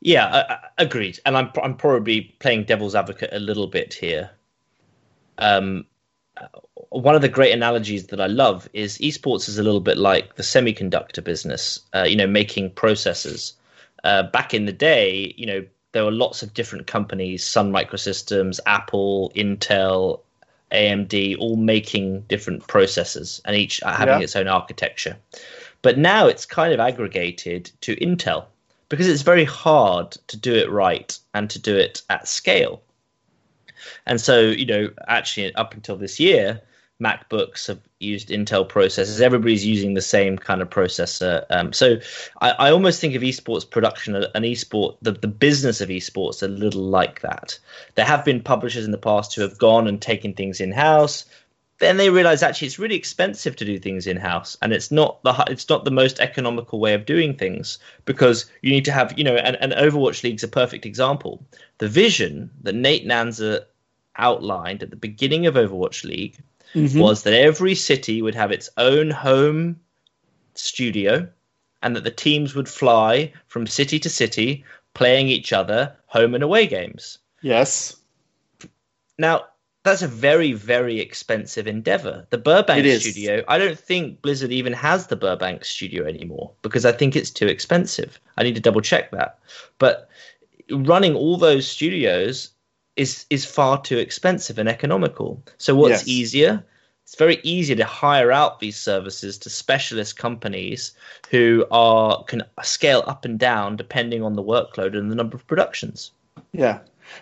[0.02, 1.20] Yeah, uh, agreed.
[1.26, 4.32] And I'm I'm probably playing devil's advocate a little bit here.
[5.38, 5.86] Um,
[6.90, 10.36] one of the great analogies that I love is esports is a little bit like
[10.36, 11.80] the semiconductor business.
[11.94, 13.54] Uh, you know, making processors.
[14.04, 18.60] Uh, back in the day, you know, there were lots of different companies: Sun Microsystems,
[18.66, 20.22] Apple, Intel,
[20.72, 24.24] AMD, all making different processors and each having yeah.
[24.24, 25.16] its own architecture.
[25.84, 28.46] But now it's kind of aggregated to Intel
[28.92, 32.84] because it's very hard to do it right and to do it at scale.
[34.06, 36.62] And so, you know, actually, up until this year,
[37.02, 39.22] MacBooks have used Intel processors.
[39.22, 41.46] Everybody's using the same kind of processor.
[41.50, 42.00] Um, so
[42.42, 46.48] I, I, almost think of esports production and esport, the, the business of esports, a
[46.48, 47.58] little like that.
[47.96, 51.24] There have been publishers in the past who have gone and taken things in house,
[51.82, 55.22] then they realize actually it's really expensive to do things in house and it's not
[55.24, 59.18] the it's not the most economical way of doing things because you need to have
[59.18, 61.44] you know and, and overwatch league's a perfect example.
[61.80, 63.66] The vision that nate nanzer
[64.16, 66.38] outlined at the beginning of overwatch league
[66.74, 67.00] mm-hmm.
[67.00, 69.80] was that every city would have its own home
[70.54, 71.28] studio
[71.82, 74.64] and that the teams would fly from city to city
[74.94, 77.18] playing each other home and away games.
[77.42, 77.96] Yes.
[79.18, 79.46] Now
[79.84, 82.28] that's a very very expensive endeavor.
[82.30, 86.92] The burbank studio i don't think blizzard even has the burbank studio anymore because i
[86.92, 88.20] think it's too expensive.
[88.38, 89.40] I need to double check that.
[89.80, 90.10] But
[90.72, 92.52] running all those studios
[92.96, 95.44] is is far too expensive and economical.
[95.58, 96.08] So what's yes.
[96.08, 96.64] easier?
[97.04, 100.94] It's very easy to hire out these services to specialist companies
[101.30, 105.46] who are can scale up and down depending on the workload and the number of
[105.48, 106.12] productions.
[106.54, 106.80] Yeah.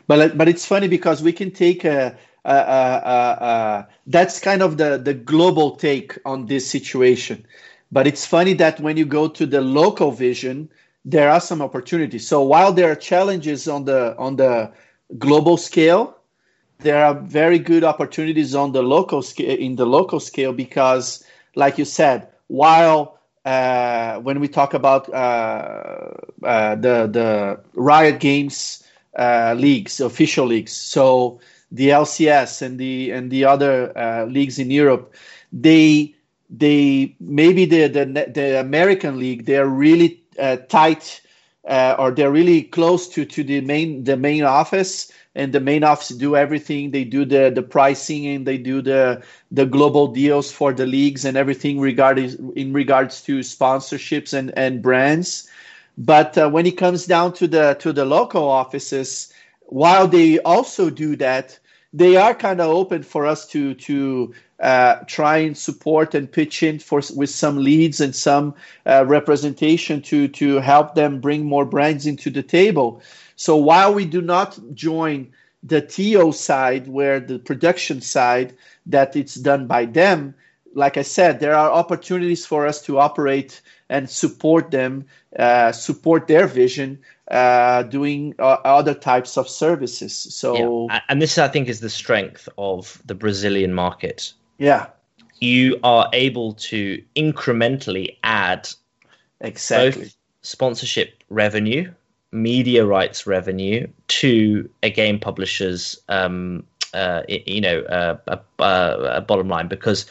[0.08, 5.76] But but it's funny because we can take a that's kind of the, the global
[5.76, 7.46] take on this situation.
[7.92, 10.70] But it's funny that when you go to the local vision,
[11.06, 12.28] there are some opportunities.
[12.28, 14.72] So while there are challenges on the on the
[15.18, 16.18] global scale,
[16.80, 21.24] there are very good opportunities on the local scale in the local scale because,
[21.56, 26.12] like you said, while uh, when we talk about uh,
[26.44, 28.84] uh, the the Riot Games
[29.18, 31.40] leagues, official leagues, so
[31.72, 35.14] the LCS and the and the other uh, leagues in Europe,
[35.52, 36.16] they
[36.50, 41.22] they maybe the the, the American league they are really uh, tight
[41.68, 45.84] uh, or they're really close to to the main the main office and the main
[45.84, 46.92] office do everything.
[46.92, 51.26] They do the the pricing and they do the the global deals for the leagues
[51.26, 55.50] and everything regarding in regards to sponsorships and and brands.
[55.98, 59.32] But uh, when it comes down to the to the local offices
[59.70, 61.58] while they also do that,
[61.94, 66.62] they are kind of open for us to to uh, try and support and pitch
[66.64, 68.54] in for with some leads and some
[68.86, 73.02] uh, representation to to help them bring more brands into the table.
[73.36, 75.32] So while we do not join
[75.64, 78.56] the TO side, where the production side
[78.86, 80.34] that it's done by them,
[80.74, 85.06] like I said, there are opportunities for us to operate and support them,
[85.38, 87.00] uh, support their vision,
[87.30, 90.16] uh, doing uh, other types of services.
[90.16, 91.02] So, yeah.
[91.10, 94.34] and this I think is the strength of the Brazilian market.
[94.58, 94.88] Yeah,
[95.40, 98.70] you are able to incrementally add
[99.42, 100.12] exactly
[100.42, 101.92] sponsorship revenue,
[102.32, 106.64] media rights revenue to a game publisher's um,
[106.94, 110.06] uh, you know uh, a, a, bottom line because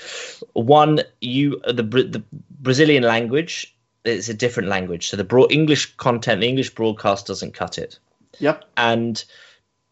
[0.52, 2.22] one you the the
[2.60, 5.08] Brazilian language is a different language.
[5.08, 7.98] So the broad English content the English broadcast doesn't cut it.
[8.38, 8.64] Yep.
[8.76, 9.22] And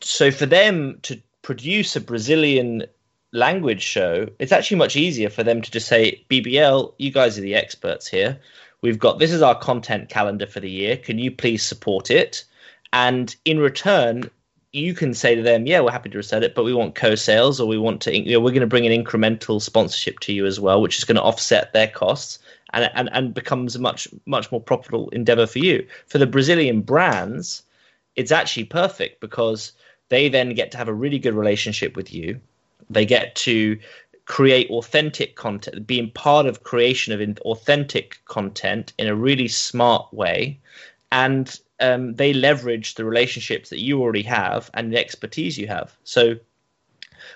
[0.01, 2.85] so for them to produce a Brazilian
[3.33, 7.43] language show it's actually much easier for them to just say BBL you guys are
[7.43, 8.39] the experts here.
[8.83, 10.97] We've got this is our content calendar for the year.
[10.97, 12.45] Can you please support it?
[12.93, 14.31] And in return
[14.73, 17.61] you can say to them, yeah, we're happy to resell it, but we want co-sales
[17.61, 20.45] or we want to, you know, we're going to bring an incremental sponsorship to you
[20.45, 22.39] as well, which is going to offset their costs
[22.73, 25.87] and, and, and becomes a much, much more profitable endeavor for you.
[26.07, 27.63] For the Brazilian brands,
[28.17, 29.73] it's actually perfect because
[30.09, 32.41] they then get to have a really good relationship with you.
[32.91, 33.79] They get to
[34.27, 40.59] create authentic content, being part of creation of authentic content in a really smart way.
[41.13, 45.97] And um, they leverage the relationships that you already have and the expertise you have.
[46.05, 46.37] So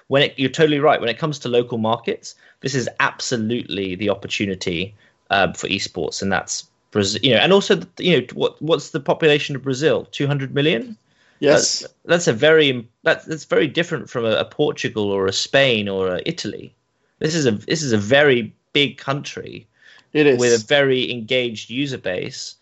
[0.08, 4.10] when it, you're totally right, when it comes to local markets, this is absolutely the
[4.10, 4.94] opportunity
[5.30, 7.20] uh, for esports, and that's Brazil.
[7.22, 10.06] You know, and also you know what what's the population of Brazil?
[10.10, 10.96] Two hundred million.
[11.38, 15.32] Yes, that's, that's a very that's that's very different from a, a, Portugal or a
[15.32, 16.74] Spain or a Italy.
[17.18, 19.66] This is a this is a very big country.
[20.12, 22.56] It is with a very engaged user base.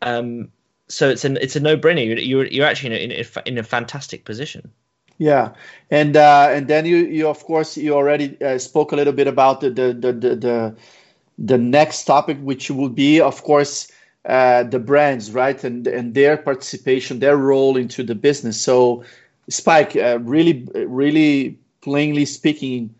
[0.00, 0.50] Um,
[0.86, 2.06] so it's an it's a no brainer.
[2.06, 4.70] You're, you're, actually in a, in a fantastic position.
[5.18, 5.54] Yeah,
[5.90, 9.26] and uh, and then you you of course you already uh, spoke a little bit
[9.26, 10.76] about the the the the, the
[11.38, 13.90] next topic, which will be of course
[14.24, 18.60] uh, the brands, right, and and their participation, their role into the business.
[18.60, 19.04] So,
[19.48, 22.94] Spike, uh, really, really plainly speaking,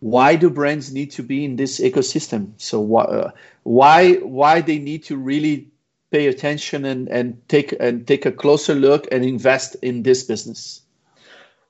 [0.00, 2.52] why do brands need to be in this ecosystem?
[2.56, 3.30] So, why uh,
[3.62, 5.68] why why they need to really
[6.10, 10.83] pay attention and and take and take a closer look and invest in this business?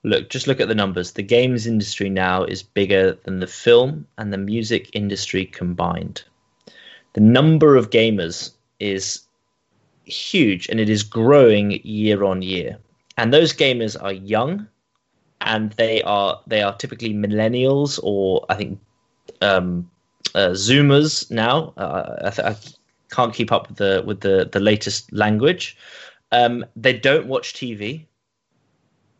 [0.05, 1.13] Look, just look at the numbers.
[1.13, 6.23] The games industry now is bigger than the film and the music industry combined
[7.15, 9.21] the number of gamers is
[10.05, 12.79] huge and it is growing year on year.
[13.17, 14.69] And those gamers are young
[15.41, 18.81] and they are they are typically millennials or I think
[19.41, 19.91] um,
[20.35, 21.73] uh, Zoomers now.
[21.77, 22.57] Uh, I, th- I,
[23.11, 25.77] can't keep up with the with the the latest language.
[26.33, 28.07] Um, they don't watch TV.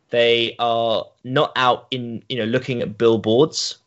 [0.09, 3.77] They are not out in you know looking at billboards.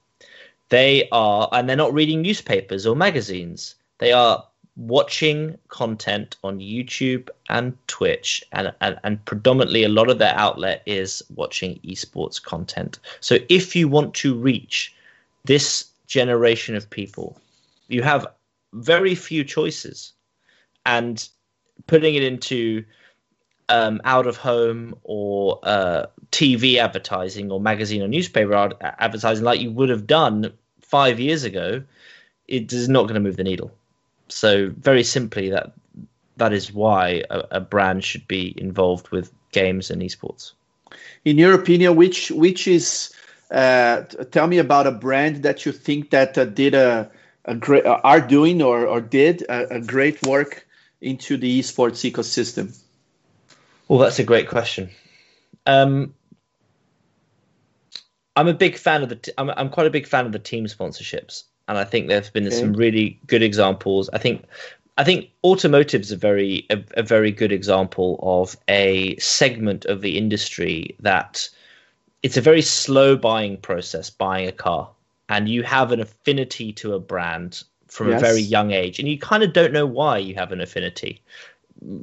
[0.69, 3.75] They are and they're not reading newspapers or magazines.
[3.99, 4.45] They are
[4.79, 10.83] watching content on YouTube and Twitch, and, and, and predominantly a lot of their outlet
[10.87, 13.01] is watching esports content.
[13.21, 14.95] So if you want to reach
[15.45, 17.37] this generation of people,
[17.89, 18.27] you have
[18.73, 20.13] very few choices,
[20.87, 21.29] and
[21.87, 22.85] putting it into
[23.69, 29.61] um, out of home or uh, TV advertising or magazine or newspaper ad- advertising like
[29.61, 31.83] you would have done five years ago,
[32.47, 33.71] it is not going to move the needle
[34.29, 35.73] so very simply, that
[36.37, 40.53] that is why a, a, brand should be involved with games and esports.
[41.25, 43.13] In your opinion, which which is
[43.51, 47.11] uh, tell me about a brand that you think that uh, did a,
[47.47, 50.67] a great uh, are doing or or did a, a, great work
[51.01, 52.79] into the esports ecosystem.
[53.89, 54.91] Well, that's a great question.
[55.67, 56.15] Um,
[58.37, 59.17] I'm a big fan of the.
[59.17, 62.31] T- I'm, I'm quite a big fan of the team sponsorships and I think there's
[62.31, 62.57] been okay.
[62.57, 64.09] some really good examples.
[64.13, 64.45] I think
[64.97, 70.01] I think automotive is a very a, a, very good example of a segment of
[70.01, 71.49] the industry that
[72.23, 74.91] it's a very slow buying process buying a car
[75.29, 78.21] and you have an affinity to a brand from yes.
[78.21, 81.23] a very young age and you kind of don't know why you have an affinity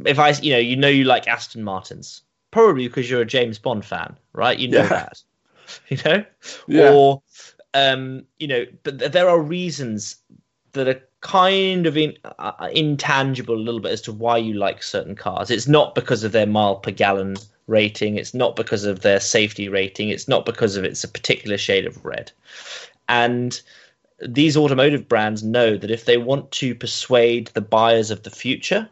[0.05, 2.21] if i you know you know you like aston martins
[2.51, 4.87] probably because you're a james bond fan right you know yeah.
[4.87, 5.21] that
[5.89, 6.25] you know
[6.67, 6.91] yeah.
[6.91, 7.21] or
[7.75, 10.15] um, you know, but there are reasons
[10.71, 14.81] that are kind of in, uh, intangible a little bit as to why you like
[14.81, 15.51] certain cars.
[15.51, 17.35] It's not because of their mile per gallon
[17.67, 18.15] rating.
[18.15, 20.09] It's not because of their safety rating.
[20.09, 22.31] It's not because of it's a particular shade of red.
[23.09, 23.61] And
[24.25, 28.89] these automotive brands know that if they want to persuade the buyers of the future,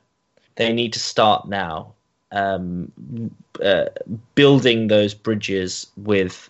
[0.55, 1.93] they need to start now
[2.31, 2.91] um,
[3.63, 3.85] uh,
[4.35, 6.49] building those bridges with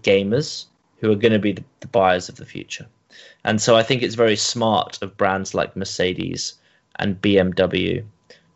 [0.00, 0.66] gamers
[1.00, 2.86] who are going to be the, the buyers of the future.
[3.44, 6.54] And so I think it's very smart of brands like Mercedes
[6.96, 8.04] and BMW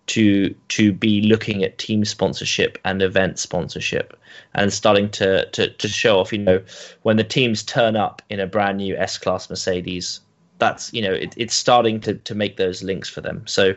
[0.06, 4.18] to to be looking at team sponsorship and event sponsorship
[4.54, 6.60] and starting to, to to show off you know
[7.02, 10.20] when the teams turn up in a brand new S class Mercedes
[10.58, 13.74] that's you know it, it's starting to to make those links for them so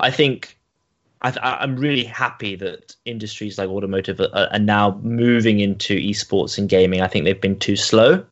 [0.00, 0.56] I think
[1.22, 6.68] I, am really happy that industries like automotive are, are, now moving into esports and
[6.68, 7.00] gaming.
[7.00, 8.24] I think they've been too slow,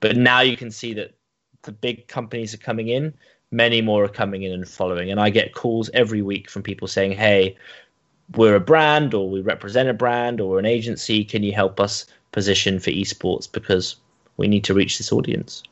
[0.00, 1.14] but now you can see that
[1.62, 3.12] the big companies are coming in.
[3.50, 6.86] Many more are coming in and following, and I get calls every week from people
[6.86, 7.56] saying, "Hey,
[8.36, 11.24] we're a brand, or we represent a brand, or an agency.
[11.24, 13.96] Can you help us position for esports because
[14.36, 15.62] we need to reach this audience?"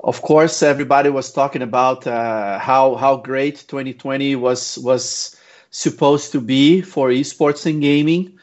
[0.00, 5.34] Of course, everybody was talking about uh, how how great 2020 was was
[5.70, 8.38] supposed to be for esports and gaming.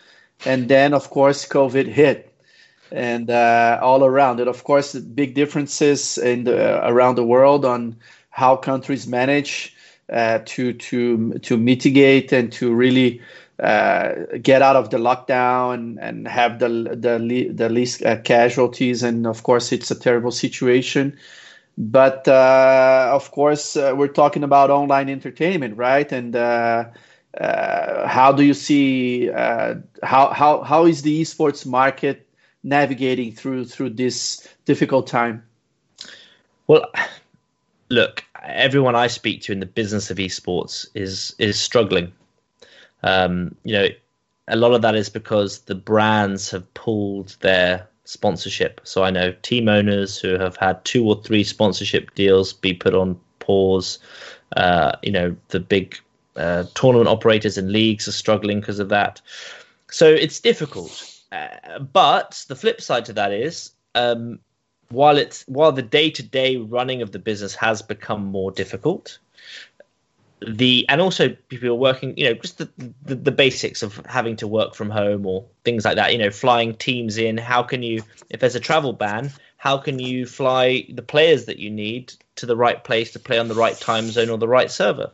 [0.45, 2.34] And then, of course, COVID hit
[2.91, 4.47] and uh, all around it.
[4.47, 7.95] Of course, big differences in the, around the world on
[8.30, 9.76] how countries manage
[10.12, 13.22] uh, to to to mitigate and to really
[13.60, 19.04] uh, get out of the lockdown and, and have the the, the least uh, casualties.
[19.04, 21.18] And of course, it's a terrible situation.
[21.78, 26.12] But uh, of course, uh, we're talking about online entertainment, right?
[26.12, 26.86] And uh,
[27.40, 32.28] how do you see how how how is the esports market
[32.64, 35.44] navigating through through this difficult time?
[36.68, 36.86] Well,
[37.90, 42.12] look, everyone I speak to in the business of esports is is struggling.
[43.04, 43.88] Um, you know,
[44.48, 48.82] a lot of that is because the brands have pulled their sponsorship.
[48.84, 52.93] So I know team owners who have had two or three sponsorship deals be put
[52.93, 53.99] on pause.
[54.56, 55.97] Uh, you know, the big
[56.36, 59.22] uh, tournament operators and leagues are struggling because of that.
[59.89, 61.10] So it's difficult.
[61.32, 64.39] Uh, but the flip side to that is, um,
[64.89, 69.18] while it's while the day to day running of the business has become more difficult,
[70.48, 72.70] the and also people are working you know just the,
[73.04, 76.30] the, the basics of having to work from home or things like that you know
[76.30, 77.38] flying teams in.
[77.38, 81.58] How can you if there's a travel ban how can you fly the players that
[81.58, 84.48] you need to the right place to play on the right time zone or the
[84.48, 85.12] right server?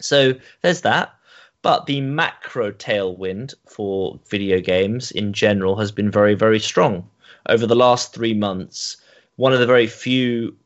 [0.00, 1.14] So there's that.
[1.62, 7.08] But the macro tailwind for video games in general has been very very strong.
[7.48, 8.96] Over the last 3 months
[9.36, 10.56] one of the very few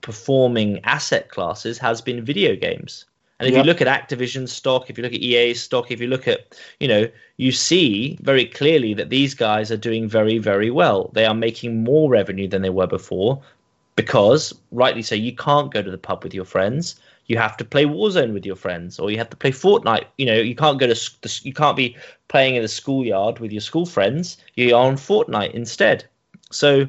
[0.00, 3.04] performing asset classes has been video games
[3.38, 3.64] and if yep.
[3.64, 6.58] you look at Activision stock, if you look at EA stock, if you look at,
[6.80, 11.10] you know, you see very clearly that these guys are doing very, very well.
[11.12, 13.40] They are making more revenue than they were before
[13.94, 17.00] because, rightly so, you can't go to the pub with your friends.
[17.26, 20.06] You have to play Warzone with your friends, or you have to play Fortnite.
[20.16, 23.60] You know, you can't go to, you can't be playing in the schoolyard with your
[23.60, 24.38] school friends.
[24.54, 26.04] You're on Fortnite instead.
[26.50, 26.88] So,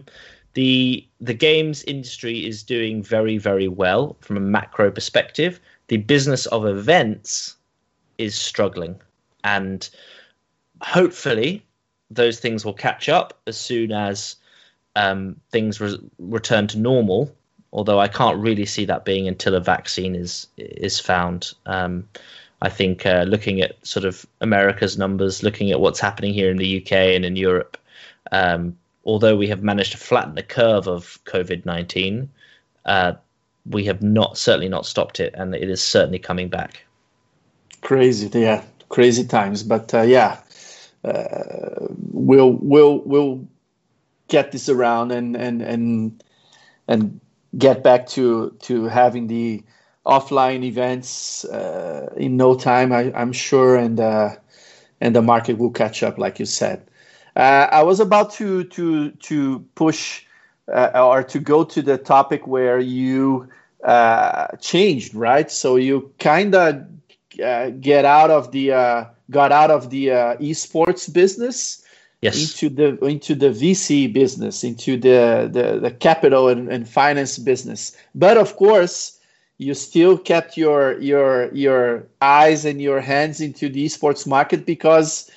[0.54, 5.60] the the games industry is doing very, very well from a macro perspective
[5.90, 7.58] the business of events
[8.18, 9.00] is struggling.
[9.44, 9.88] And
[10.82, 11.66] hopefully,
[12.10, 14.36] those things will catch up as soon as
[14.96, 17.36] um, things re- return to normal.
[17.72, 21.54] Although I can't really see that being until a vaccine is is found.
[21.66, 22.08] Um,
[22.62, 26.58] I think uh, looking at sort of America's numbers, looking at what's happening here in
[26.58, 27.78] the UK and in Europe,
[28.32, 32.30] um, although we have managed to flatten the curve of COVID nineteen,
[32.86, 33.14] uh,
[33.70, 36.84] we have not certainly not stopped it, and it is certainly coming back.
[37.82, 39.64] Crazy, yeah, crazy times.
[39.64, 40.40] But uh, yeah,
[41.04, 43.48] uh, we'll we'll we'll
[44.28, 46.24] get this around and and and
[46.88, 47.20] and
[47.58, 49.64] get back to to having the
[50.06, 52.92] offline events uh, in no time.
[52.92, 54.36] I, am sure, and uh,
[55.00, 56.86] and the market will catch up, like you said.
[57.36, 60.24] Uh, I was about to to to push
[60.74, 63.48] uh, or to go to the topic where you
[63.84, 65.50] uh, changed, right?
[65.50, 66.86] So you kind of
[67.44, 71.84] uh, get out of the uh, got out of the uh, esports business
[72.22, 72.40] yes.
[72.40, 77.96] into the into the VC business, into the the, the capital and, and finance business.
[78.16, 79.20] But of course,
[79.58, 85.30] you still kept your your your eyes and your hands into the esports market because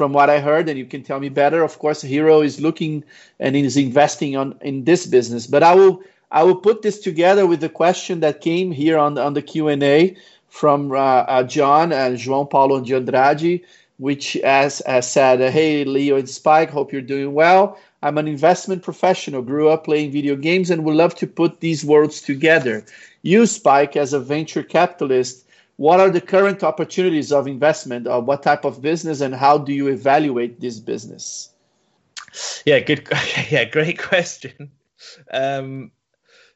[0.00, 1.62] from what I heard, and you can tell me better.
[1.62, 3.04] Of course, Hiro is looking
[3.38, 5.46] and is investing on in this business.
[5.46, 9.18] But I will I will put this together with the question that came here on
[9.18, 10.16] on the Q and A
[10.48, 13.60] from uh, uh, John and João Paulo de Andrade,
[13.98, 17.76] which as, as said, "Hey Leo and Spike, hope you're doing well.
[18.02, 21.84] I'm an investment professional, grew up playing video games, and would love to put these
[21.84, 22.86] worlds together.
[23.20, 25.44] You, Spike, as a venture capitalist."
[25.80, 29.72] What are the current opportunities of investment of what type of business and how do
[29.72, 31.54] you evaluate this business?
[32.66, 33.08] Yeah good
[33.50, 34.70] yeah great question.
[35.32, 35.90] Um,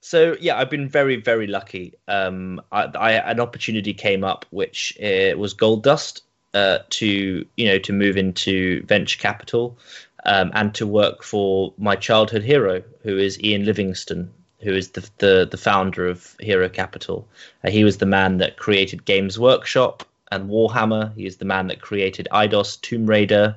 [0.00, 1.94] so yeah i've been very very lucky.
[2.06, 6.22] Um, I, I, an opportunity came up which uh, was gold dust
[6.52, 9.78] uh, to you know to move into venture capital
[10.26, 14.30] um, and to work for my childhood hero who is ian livingstone
[14.64, 17.28] who is the the, the founder of Hiro Capital.
[17.62, 20.02] Uh, he was the man that created Games Workshop
[20.32, 21.14] and Warhammer.
[21.14, 23.54] He is the man that created Eidos, Tomb Raider,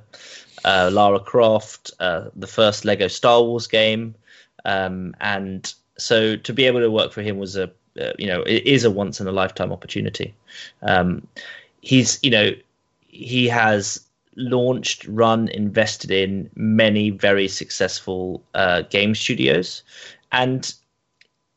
[0.66, 4.14] uh, Lara Croft, uh, the first Lego Star Wars game,
[4.66, 8.42] um, and so to be able to work for him was a uh, you know
[8.42, 10.34] it is a once in a lifetime opportunity.
[10.82, 11.28] Um,
[11.82, 12.52] he's you know
[13.08, 14.04] he has
[14.36, 19.82] launched, run, invested in many very successful uh, game studios,
[20.32, 20.76] and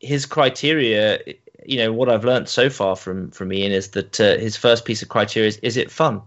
[0.01, 1.21] his criteria,
[1.65, 4.85] you know, what I've learned so far from from Ian is that uh, his first
[4.85, 6.23] piece of criteria is is it fun?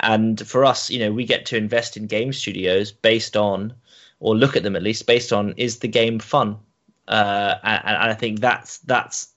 [0.00, 3.72] And for us, you know, we get to invest in game studios based on,
[4.20, 6.58] or look at them at least based on, is the game fun?
[7.06, 9.28] Uh, and, and, I think that's that's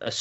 [0.00, 0.12] a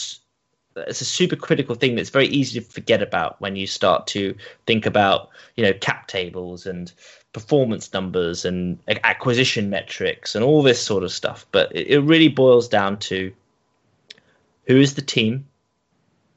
[0.76, 4.36] it's a super critical thing that's very easy to forget about when you start to
[4.66, 6.92] think about you know cap tables and
[7.34, 11.46] performance numbers and acquisition metrics and all this sort of stuff.
[11.52, 13.34] But it, it really boils down to
[14.68, 15.46] who is the team?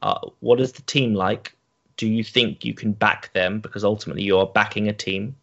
[0.03, 1.55] Uh, what is the team like?
[1.97, 3.61] Do you think you can back them?
[3.61, 5.37] Because ultimately you are backing a team.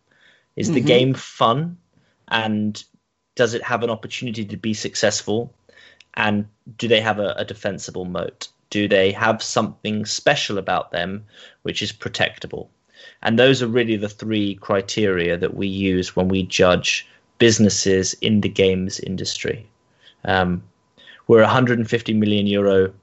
[0.55, 0.75] Is mm-hmm.
[0.75, 1.77] the game fun?
[2.27, 2.83] And
[3.35, 5.53] does it have an opportunity to be successful?
[6.15, 6.47] And
[6.77, 8.47] do they have a, a defensible moat?
[8.69, 11.25] Do they have something special about them
[11.61, 12.67] which is protectable?
[13.21, 18.41] And those are really the three criteria that we use when we judge businesses in
[18.41, 19.67] the games industry.
[20.25, 20.63] Um,
[21.27, 22.93] we're a 150 million euro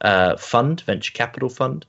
[0.00, 1.86] uh, fund, venture capital fund.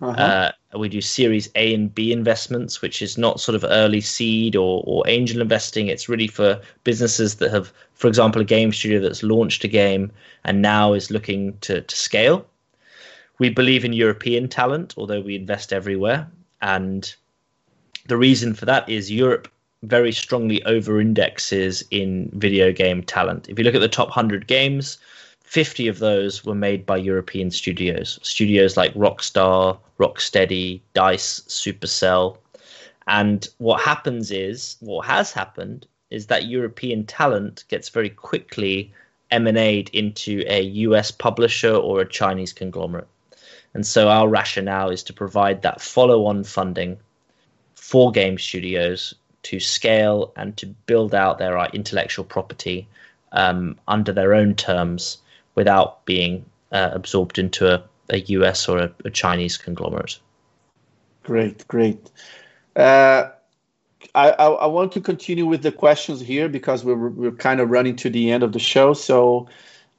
[0.00, 0.52] Uh-huh.
[0.72, 4.56] Uh, we do Series A and B investments, which is not sort of early seed
[4.56, 5.88] or, or angel investing.
[5.88, 10.10] It's really for businesses that have, for example, a game studio that's launched a game
[10.44, 12.46] and now is looking to, to scale.
[13.38, 16.30] We believe in European talent, although we invest everywhere.
[16.62, 17.14] And
[18.06, 19.48] the reason for that is Europe
[19.82, 23.48] very strongly over indexes in video game talent.
[23.48, 24.98] If you look at the top 100 games,
[25.44, 32.36] 50 of those were made by European studios, studios like Rockstar, Rocksteady, Dice, Supercell.
[33.06, 38.92] And what happens is, what has happened is that European talent gets very quickly
[39.30, 43.08] emanate into a US publisher or a Chinese conglomerate.
[43.74, 46.98] And so our rationale is to provide that follow on funding
[47.74, 52.86] for game studios to scale and to build out their intellectual property
[53.32, 55.18] um, under their own terms
[55.54, 60.18] without being uh, absorbed into a, a US or a, a, Chinese conglomerate.
[61.22, 62.10] Great, great.
[62.76, 63.28] Uh,
[64.14, 67.70] I, I, I, want to continue with the questions here because we're, we're kind of
[67.70, 68.94] running to the end of the show.
[68.94, 69.48] So,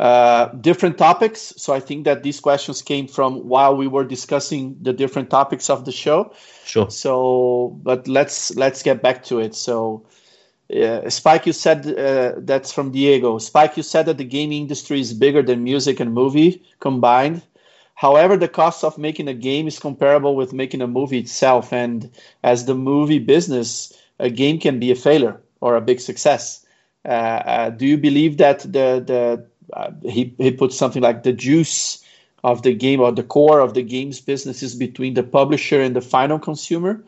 [0.01, 1.53] uh, different topics.
[1.57, 5.69] So, I think that these questions came from while we were discussing the different topics
[5.69, 6.33] of the show.
[6.65, 6.89] Sure.
[6.89, 9.55] So, but let's let's get back to it.
[9.55, 10.05] So,
[10.75, 13.37] uh, Spike, you said uh, that's from Diego.
[13.37, 17.43] Spike, you said that the gaming industry is bigger than music and movie combined.
[17.95, 21.71] However, the cost of making a game is comparable with making a movie itself.
[21.71, 22.09] And
[22.43, 26.65] as the movie business, a game can be a failure or a big success.
[27.05, 31.33] Uh, uh do you believe that the the uh, he he put something like the
[31.33, 32.03] juice
[32.43, 35.95] of the game or the core of the game's business is between the publisher and
[35.95, 37.03] the final consumer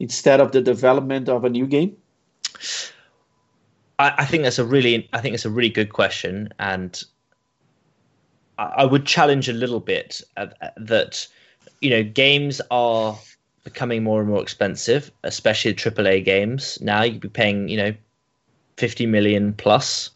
[0.00, 1.96] instead of the development of a new game?
[3.98, 7.02] I, I think that's a really, I think it's a really good question, and
[8.58, 10.46] I, I would challenge a little bit uh,
[10.76, 11.26] that
[11.80, 13.16] you know games are
[13.64, 16.78] becoming more and more expensive, especially AAA games.
[16.80, 17.94] Now you'd be paying, you know,
[18.76, 20.10] fifty million plus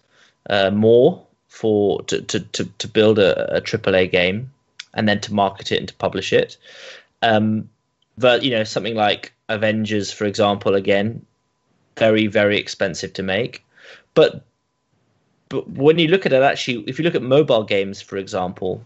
[0.51, 1.26] uh, more
[1.57, 4.51] for to, to, to, to build a, triple a AAA game
[4.93, 6.59] and then to market it and to publish it.
[7.23, 7.71] Um,
[8.19, 11.25] but you know, something like Avengers, for example, again,
[11.97, 13.65] very very expensive to make.
[14.15, 14.45] But
[15.49, 18.85] but when you look at it, actually, if you look at mobile games, for example,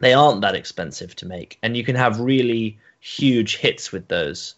[0.00, 4.54] they aren't that expensive to make, and you can have really huge hits with those.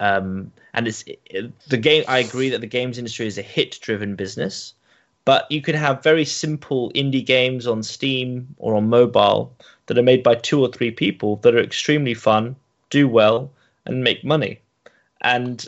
[0.00, 2.04] Um, and it's it, the game.
[2.08, 4.72] I agree that the games industry is a hit-driven business,
[5.28, 9.52] but you can have very simple indie games on Steam or on mobile
[9.86, 12.56] that are made by two or three people that are extremely fun,
[12.88, 13.50] do well,
[13.84, 14.58] and make money.
[15.20, 15.66] And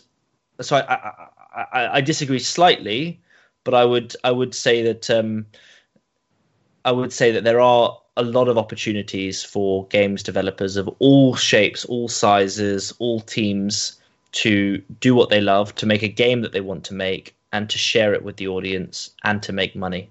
[0.63, 3.21] so I, I, I, I disagree slightly
[3.65, 5.47] but I would I would say that um,
[6.85, 11.37] I would say that there are a lot of opportunities for games developers of all
[11.37, 14.01] shapes, all sizes, all teams
[14.33, 17.69] to do what they love, to make a game that they want to make, and
[17.71, 20.11] to share it with the audience and to make money.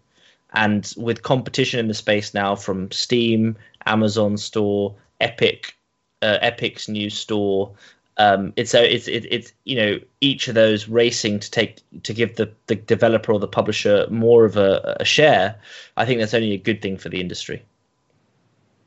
[0.54, 5.76] And with competition in the space now from Steam, Amazon Store, Epic,
[6.22, 7.72] uh, Epic's new store,
[8.20, 12.14] um, it's a, it's it, it's you know each of those racing to take to
[12.14, 15.56] give the, the developer or the publisher more of a, a share.
[15.96, 17.64] I think that's only a good thing for the industry.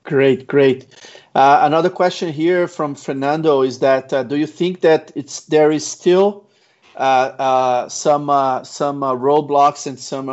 [0.04, 0.86] Great, great.
[1.34, 5.70] Uh, another question here from Fernando is that uh, do you think that it's there
[5.70, 6.51] is still uh, uh
[6.96, 10.28] some uh, some uh, roadblocks and some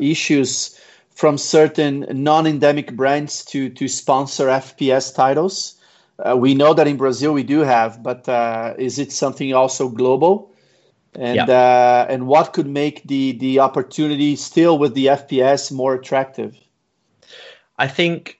[0.00, 0.78] issues
[1.10, 5.78] from certain non-endemic brands to to sponsor FPS titles?
[6.18, 9.88] Uh, we know that in Brazil we do have, but uh, is it something also
[9.88, 10.52] global?
[11.14, 11.44] And yeah.
[11.48, 16.56] uh, and what could make the the opportunity still with the FPS more attractive?
[17.78, 18.38] I think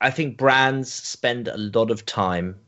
[0.00, 2.60] I think brands spend a lot of time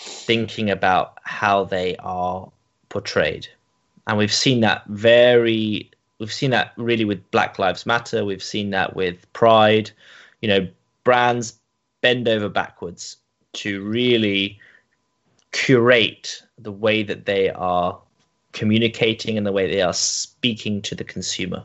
[0.00, 2.50] thinking about how they are
[2.88, 3.48] portrayed,
[4.06, 5.90] and we've seen that very.
[6.18, 8.24] We've seen that really with Black Lives Matter.
[8.24, 9.90] We've seen that with Pride.
[10.42, 10.68] You know,
[11.04, 11.58] brands
[12.02, 13.16] bend over backwards
[13.54, 14.58] to really
[15.52, 17.98] curate the way that they are
[18.52, 21.62] communicating and the way they are speaking to the consumer.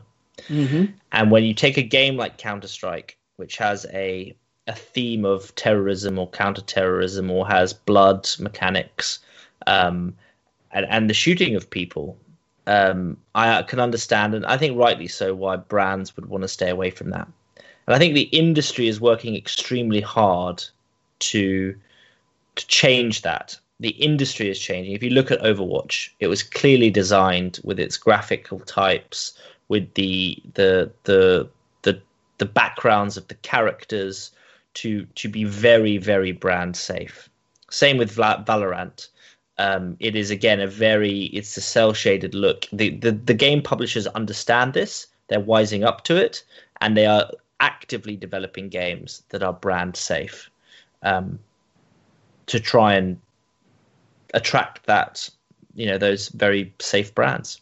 [0.48, 0.92] Mm-hmm.
[1.12, 4.34] And when you take a game like Counter Strike, which has a
[4.66, 9.20] a theme of terrorism or counterterrorism or has blood mechanics
[9.66, 10.14] um,
[10.72, 12.16] and, and the shooting of people,
[12.66, 16.68] um, I can understand, and I think rightly so, why brands would want to stay
[16.68, 17.28] away from that.
[17.86, 20.62] And I think the industry is working extremely hard
[21.20, 21.74] to
[22.56, 23.58] to change that.
[23.80, 24.94] The industry is changing.
[24.94, 29.38] If you look at Overwatch, it was clearly designed with its graphical types,
[29.68, 31.48] with the the the
[31.82, 32.00] the
[32.38, 34.32] the backgrounds of the characters
[34.76, 37.28] to to be very very brand safe.
[37.70, 39.08] Same with Valorant.
[39.58, 42.66] Um, it is again a very it's a cell shaded look.
[42.72, 45.06] The, the the game publishers understand this.
[45.28, 46.44] They're wising up to it,
[46.80, 50.50] and they are actively developing games that are brand safe
[51.02, 51.38] um,
[52.46, 53.18] to try and
[54.34, 55.28] attract that
[55.74, 57.60] you know those very safe brands.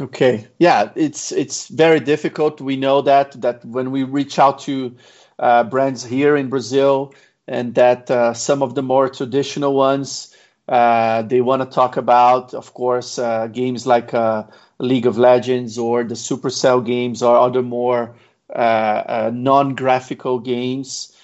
[0.00, 2.60] Okay, yeah, it's it's very difficult.
[2.60, 4.96] We know that that when we reach out to
[5.38, 7.14] uh, brands here in Brazil,
[7.46, 10.34] and that uh, some of the more traditional ones
[10.68, 14.44] uh, they want to talk about, of course, uh, games like uh,
[14.78, 18.14] League of Legends or the Supercell games or other more
[18.54, 21.14] uh, non-graphical games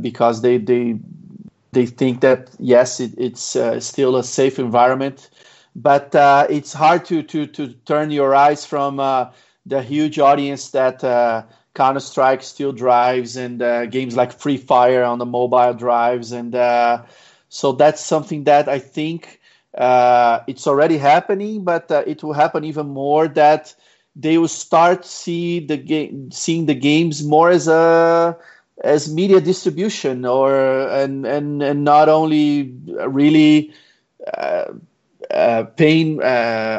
[0.00, 0.96] because they they
[1.72, 5.28] they think that yes, it, it's still a safe environment,
[5.76, 6.14] but
[6.50, 8.96] it's hard to to to turn your eyes from
[9.66, 11.04] the huge audience that
[11.76, 16.54] Counter Strike still drives, and uh, games like Free Fire on the mobile drives, and
[16.54, 17.02] uh,
[17.48, 19.40] so that's something that I think
[19.76, 23.28] uh, it's already happening, but uh, it will happen even more.
[23.28, 23.74] That
[24.16, 28.36] they will start see the game, seeing the games more as a
[28.82, 30.56] as media distribution, or
[30.88, 32.74] and and and not only
[33.06, 33.72] really.
[35.36, 36.20] Uh, uh, paying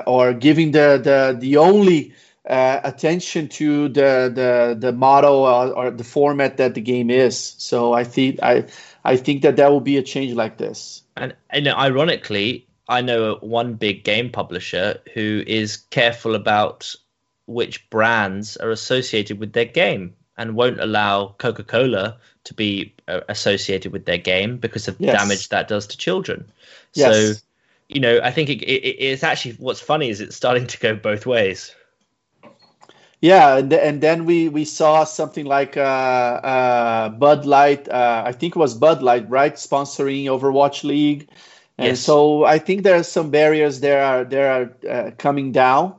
[0.05, 2.13] or giving the the the only
[2.49, 7.55] uh, attention to the the the model or, or, the format that the game is.
[7.57, 8.65] So I think I
[9.03, 11.03] I think that that will be a change like this.
[11.15, 16.95] And and ironically, I know one big game publisher who is careful about
[17.47, 23.21] which brands are associated with their game and won't allow Coca Cola to be uh,
[23.27, 25.17] associated with their game because of the yes.
[25.19, 26.49] damage that does to children.
[26.93, 27.15] Yes.
[27.15, 27.41] So,
[27.89, 30.95] you know, I think it, it, it's actually what's funny is it's starting to go
[30.95, 31.73] both ways.
[33.19, 37.89] Yeah, and, and then we, we saw something like uh, uh, Bud Light.
[37.89, 41.27] Uh, I think it was Bud Light, right, sponsoring Overwatch League.
[41.79, 41.99] And yes.
[41.99, 45.93] so I think there are some barriers there are there are uh, coming down,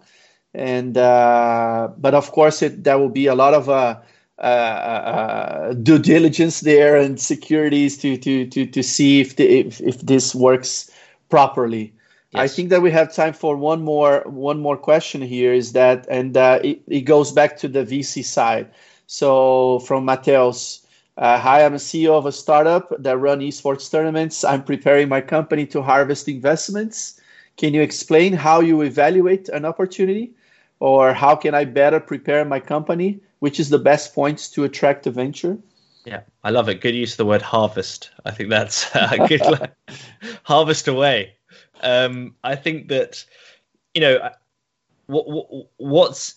[0.53, 6.63] and uh, but of course it there will be a lot of uh, due diligence
[6.63, 10.91] there and securities to to to to see if the, if, if this works
[11.29, 11.93] properly.
[12.31, 12.43] Yes.
[12.43, 15.53] I think that we have time for one more one more question here.
[15.53, 18.69] Is that and uh, it, it goes back to the VC side.
[19.07, 20.85] So from Mateos,
[21.17, 24.45] uh, hi, I'm a CEO of a startup that run esports tournaments.
[24.45, 27.19] I'm preparing my company to harvest investments.
[27.57, 30.31] Can you explain how you evaluate an opportunity,
[30.79, 33.21] or how can I better prepare my company?
[33.41, 35.59] Which is the best points to attract a venture?
[36.09, 36.81] Yeah, I love it.
[36.81, 38.11] Good use of the word harvest.
[38.25, 39.71] I think that's uh, good.
[40.43, 41.35] harvest away
[41.83, 43.25] um, I think that
[43.95, 44.31] you know
[45.07, 46.35] what, what, what's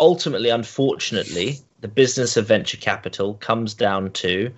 [0.00, 4.52] ultimately, unfortunately, the business of venture capital comes down to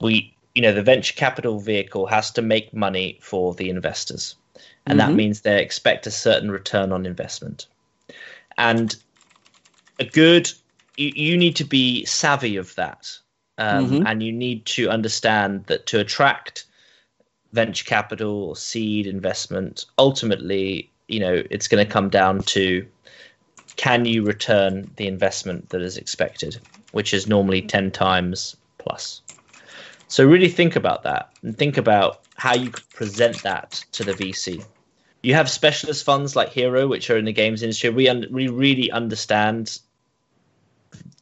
[0.00, 4.34] we you know the venture capital vehicle has to make money for the investors
[4.86, 5.10] and mm-hmm.
[5.10, 7.66] that means they expect a certain return on investment
[8.58, 8.96] and
[9.98, 10.52] a good
[11.00, 13.10] you, you need to be savvy of that
[13.58, 14.06] um, mm-hmm.
[14.06, 16.66] and you need to understand that to attract
[17.52, 22.86] venture capital or seed investment, ultimately, you know, it's going to come down to
[23.76, 26.58] can you return the investment that is expected,
[26.92, 29.22] which is normally 10 times plus.
[30.08, 34.12] So really think about that and think about how you could present that to the
[34.12, 34.64] VC.
[35.22, 37.90] You have specialist funds like Hiro, which are in the games industry.
[37.90, 39.78] We, un- we really understand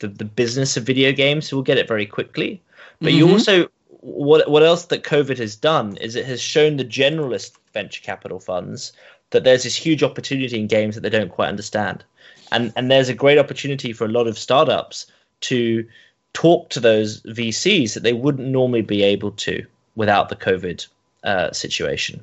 [0.00, 2.60] the, the business of video games, so we'll get it very quickly.
[3.00, 3.18] But mm-hmm.
[3.18, 3.68] you also
[4.00, 8.38] what what else that COVID has done is it has shown the generalist venture capital
[8.38, 8.92] funds
[9.30, 12.04] that there's this huge opportunity in games that they don't quite understand,
[12.52, 15.06] and and there's a great opportunity for a lot of startups
[15.40, 15.86] to
[16.32, 19.64] talk to those VCs that they wouldn't normally be able to
[19.96, 20.86] without the COVID
[21.24, 22.20] uh, situation.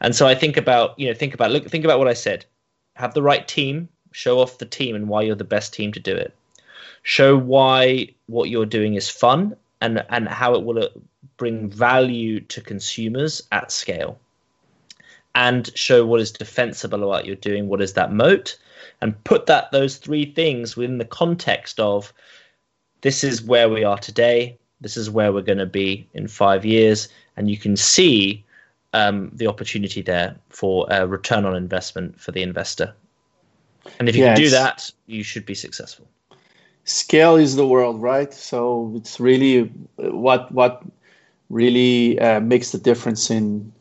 [0.00, 2.44] And so I think about you know think about look think about what I said.
[2.96, 6.00] Have the right team, show off the team and why you're the best team to
[6.00, 6.32] do it.
[7.04, 10.88] Show why what you're doing is fun and and how it will
[11.36, 14.18] bring value to consumers at scale.
[15.34, 18.58] And show what is defensible about what you're doing what is that moat
[19.00, 22.12] and put that those three things within the context of
[23.00, 26.64] this is where we are today this is where we're going to be in five
[26.64, 28.44] years and you can see
[28.92, 32.94] um, the opportunity there for a return on investment for the investor.
[33.98, 36.06] And if you can do that, you should be successful.
[36.84, 38.32] Scale is the world, right?
[38.32, 40.82] So it's really what what
[41.48, 43.72] really uh, makes the difference in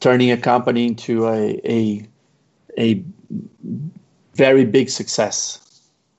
[0.00, 2.06] turning a company into a a,
[2.78, 3.04] a
[4.34, 5.58] very big success.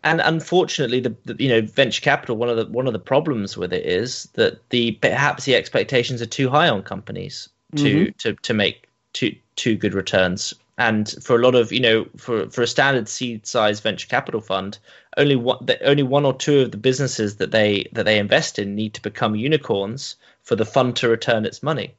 [0.04, 3.58] And unfortunately, the, the, you know venture capital one of the one of the problems
[3.58, 8.12] with it is that the perhaps the expectations are too high on companies to mm-hmm.
[8.18, 10.54] to to make too too good returns.
[10.78, 14.42] And for a lot of you know for for a standard seed size venture capital
[14.42, 14.80] fund,
[15.18, 18.76] only one only one or two of the businesses that they that they invest in
[18.76, 21.94] need to become unicorns for the fund to return its money.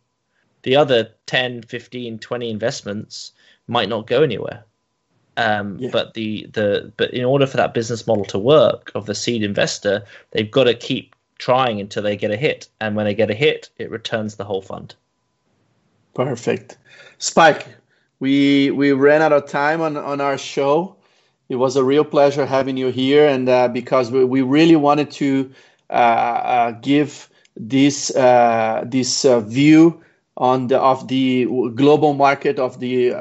[0.62, 3.32] The other 10, 15, 20 investments
[3.66, 4.64] might not go anywhere.
[5.36, 5.90] Um, yeah.
[5.90, 9.42] But the the but in order for that business model to work of the seed
[9.42, 13.30] investor, they've got to keep trying until they get a hit, and when they get
[13.30, 14.94] a hit, it returns the whole fund.
[16.14, 16.76] Perfect,
[17.18, 17.66] Spike.
[18.20, 20.96] We we ran out of time on on our show.
[21.53, 25.11] It was a real pleasure having you here, and uh, because we, we really wanted
[25.11, 25.53] to
[25.90, 30.03] uh, uh, give this uh, this view
[30.38, 31.44] on the of the
[31.74, 33.12] global market of the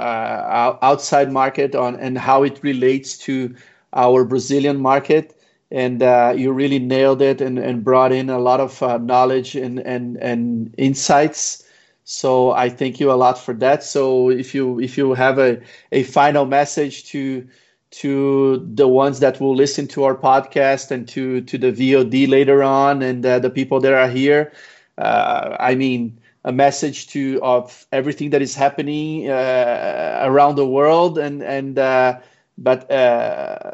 [0.82, 3.54] outside market on and how it relates to
[3.92, 5.36] our Brazilian market.
[5.70, 9.56] And uh, you really nailed it and, and brought in a lot of uh, knowledge
[9.56, 11.66] and, and, and insights.
[12.06, 13.84] So I thank you a lot for that.
[13.84, 15.60] So if you if you have a,
[15.92, 17.46] a final message to
[17.92, 22.64] to the ones that will listen to our podcast and to to the VOD later
[22.64, 24.52] on and uh, the people that are here.
[24.98, 31.18] Uh, I mean a message to of everything that is happening uh, around the world
[31.18, 32.20] and and uh,
[32.58, 33.72] but uh,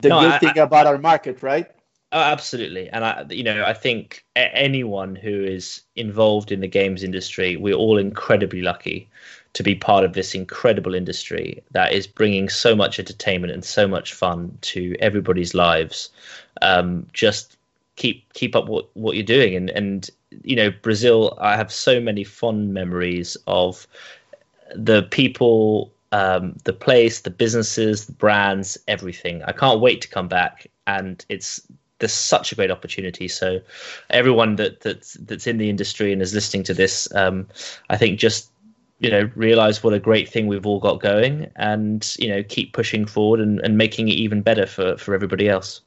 [0.00, 1.70] the no, good I, thing I, about our market right?
[2.12, 2.88] Oh, absolutely.
[2.90, 7.74] And i you know i think anyone who is involved in the games industry we're
[7.74, 9.08] all incredibly lucky
[9.54, 13.86] to be part of this incredible industry that is bringing so much entertainment and so
[13.86, 16.10] much fun to everybody's lives
[16.62, 17.56] um, just
[17.96, 20.10] keep keep up what what you're doing and and
[20.44, 23.86] you know, Brazil, I have so many fond memories of
[24.74, 29.42] the people, um, the place, the businesses, the brands, everything.
[29.44, 31.60] I can't wait to come back, and it's
[31.98, 33.28] there's such a great opportunity.
[33.28, 33.60] So,
[34.10, 37.46] everyone that that's that's in the industry and is listening to this, um,
[37.90, 38.50] I think just
[39.02, 42.72] you know realize what a great thing we've all got going, and you know keep
[42.72, 45.82] pushing forward and, and making it even better for for everybody else.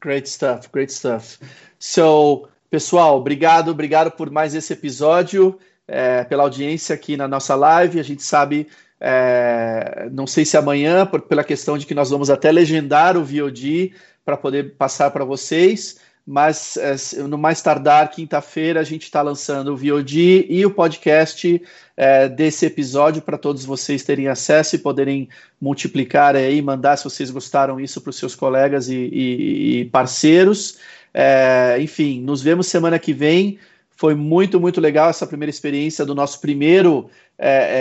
[0.00, 0.70] Great stuff.
[0.70, 1.38] Great stuff.
[1.78, 7.98] So Pessoal, obrigado, obrigado por mais esse episódio, é, pela audiência aqui na nossa live.
[7.98, 8.68] A gente sabe,
[9.00, 13.24] é, não sei se amanhã, por, pela questão de que nós vamos até legendar o
[13.24, 15.98] VOD para poder passar para vocês,
[16.30, 21.62] mas é, no mais tardar, quinta-feira, a gente está lançando o VOD e o podcast
[21.96, 27.30] é, desse episódio para todos vocês terem acesso e poderem multiplicar aí, mandar se vocês
[27.30, 30.76] gostaram isso para os seus colegas e, e, e parceiros.
[31.14, 33.58] É, enfim, nos vemos semana que vem.
[33.90, 37.08] Foi muito, muito legal essa primeira experiência do nosso primeiro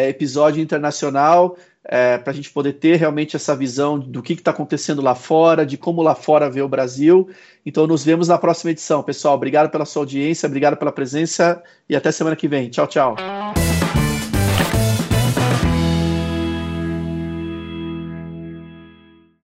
[0.08, 1.58] episódio internacional,
[1.88, 5.66] é, para a gente poder ter realmente essa visão do que está acontecendo lá fora,
[5.66, 7.30] de como lá fora vê o Brasil.
[7.66, 9.02] Então, nos vemos na próxima edição.
[9.02, 12.70] Pessoal, obrigado pela sua audiência, obrigado pela presença e até semana que vem.
[12.70, 13.16] Tchau, tchau.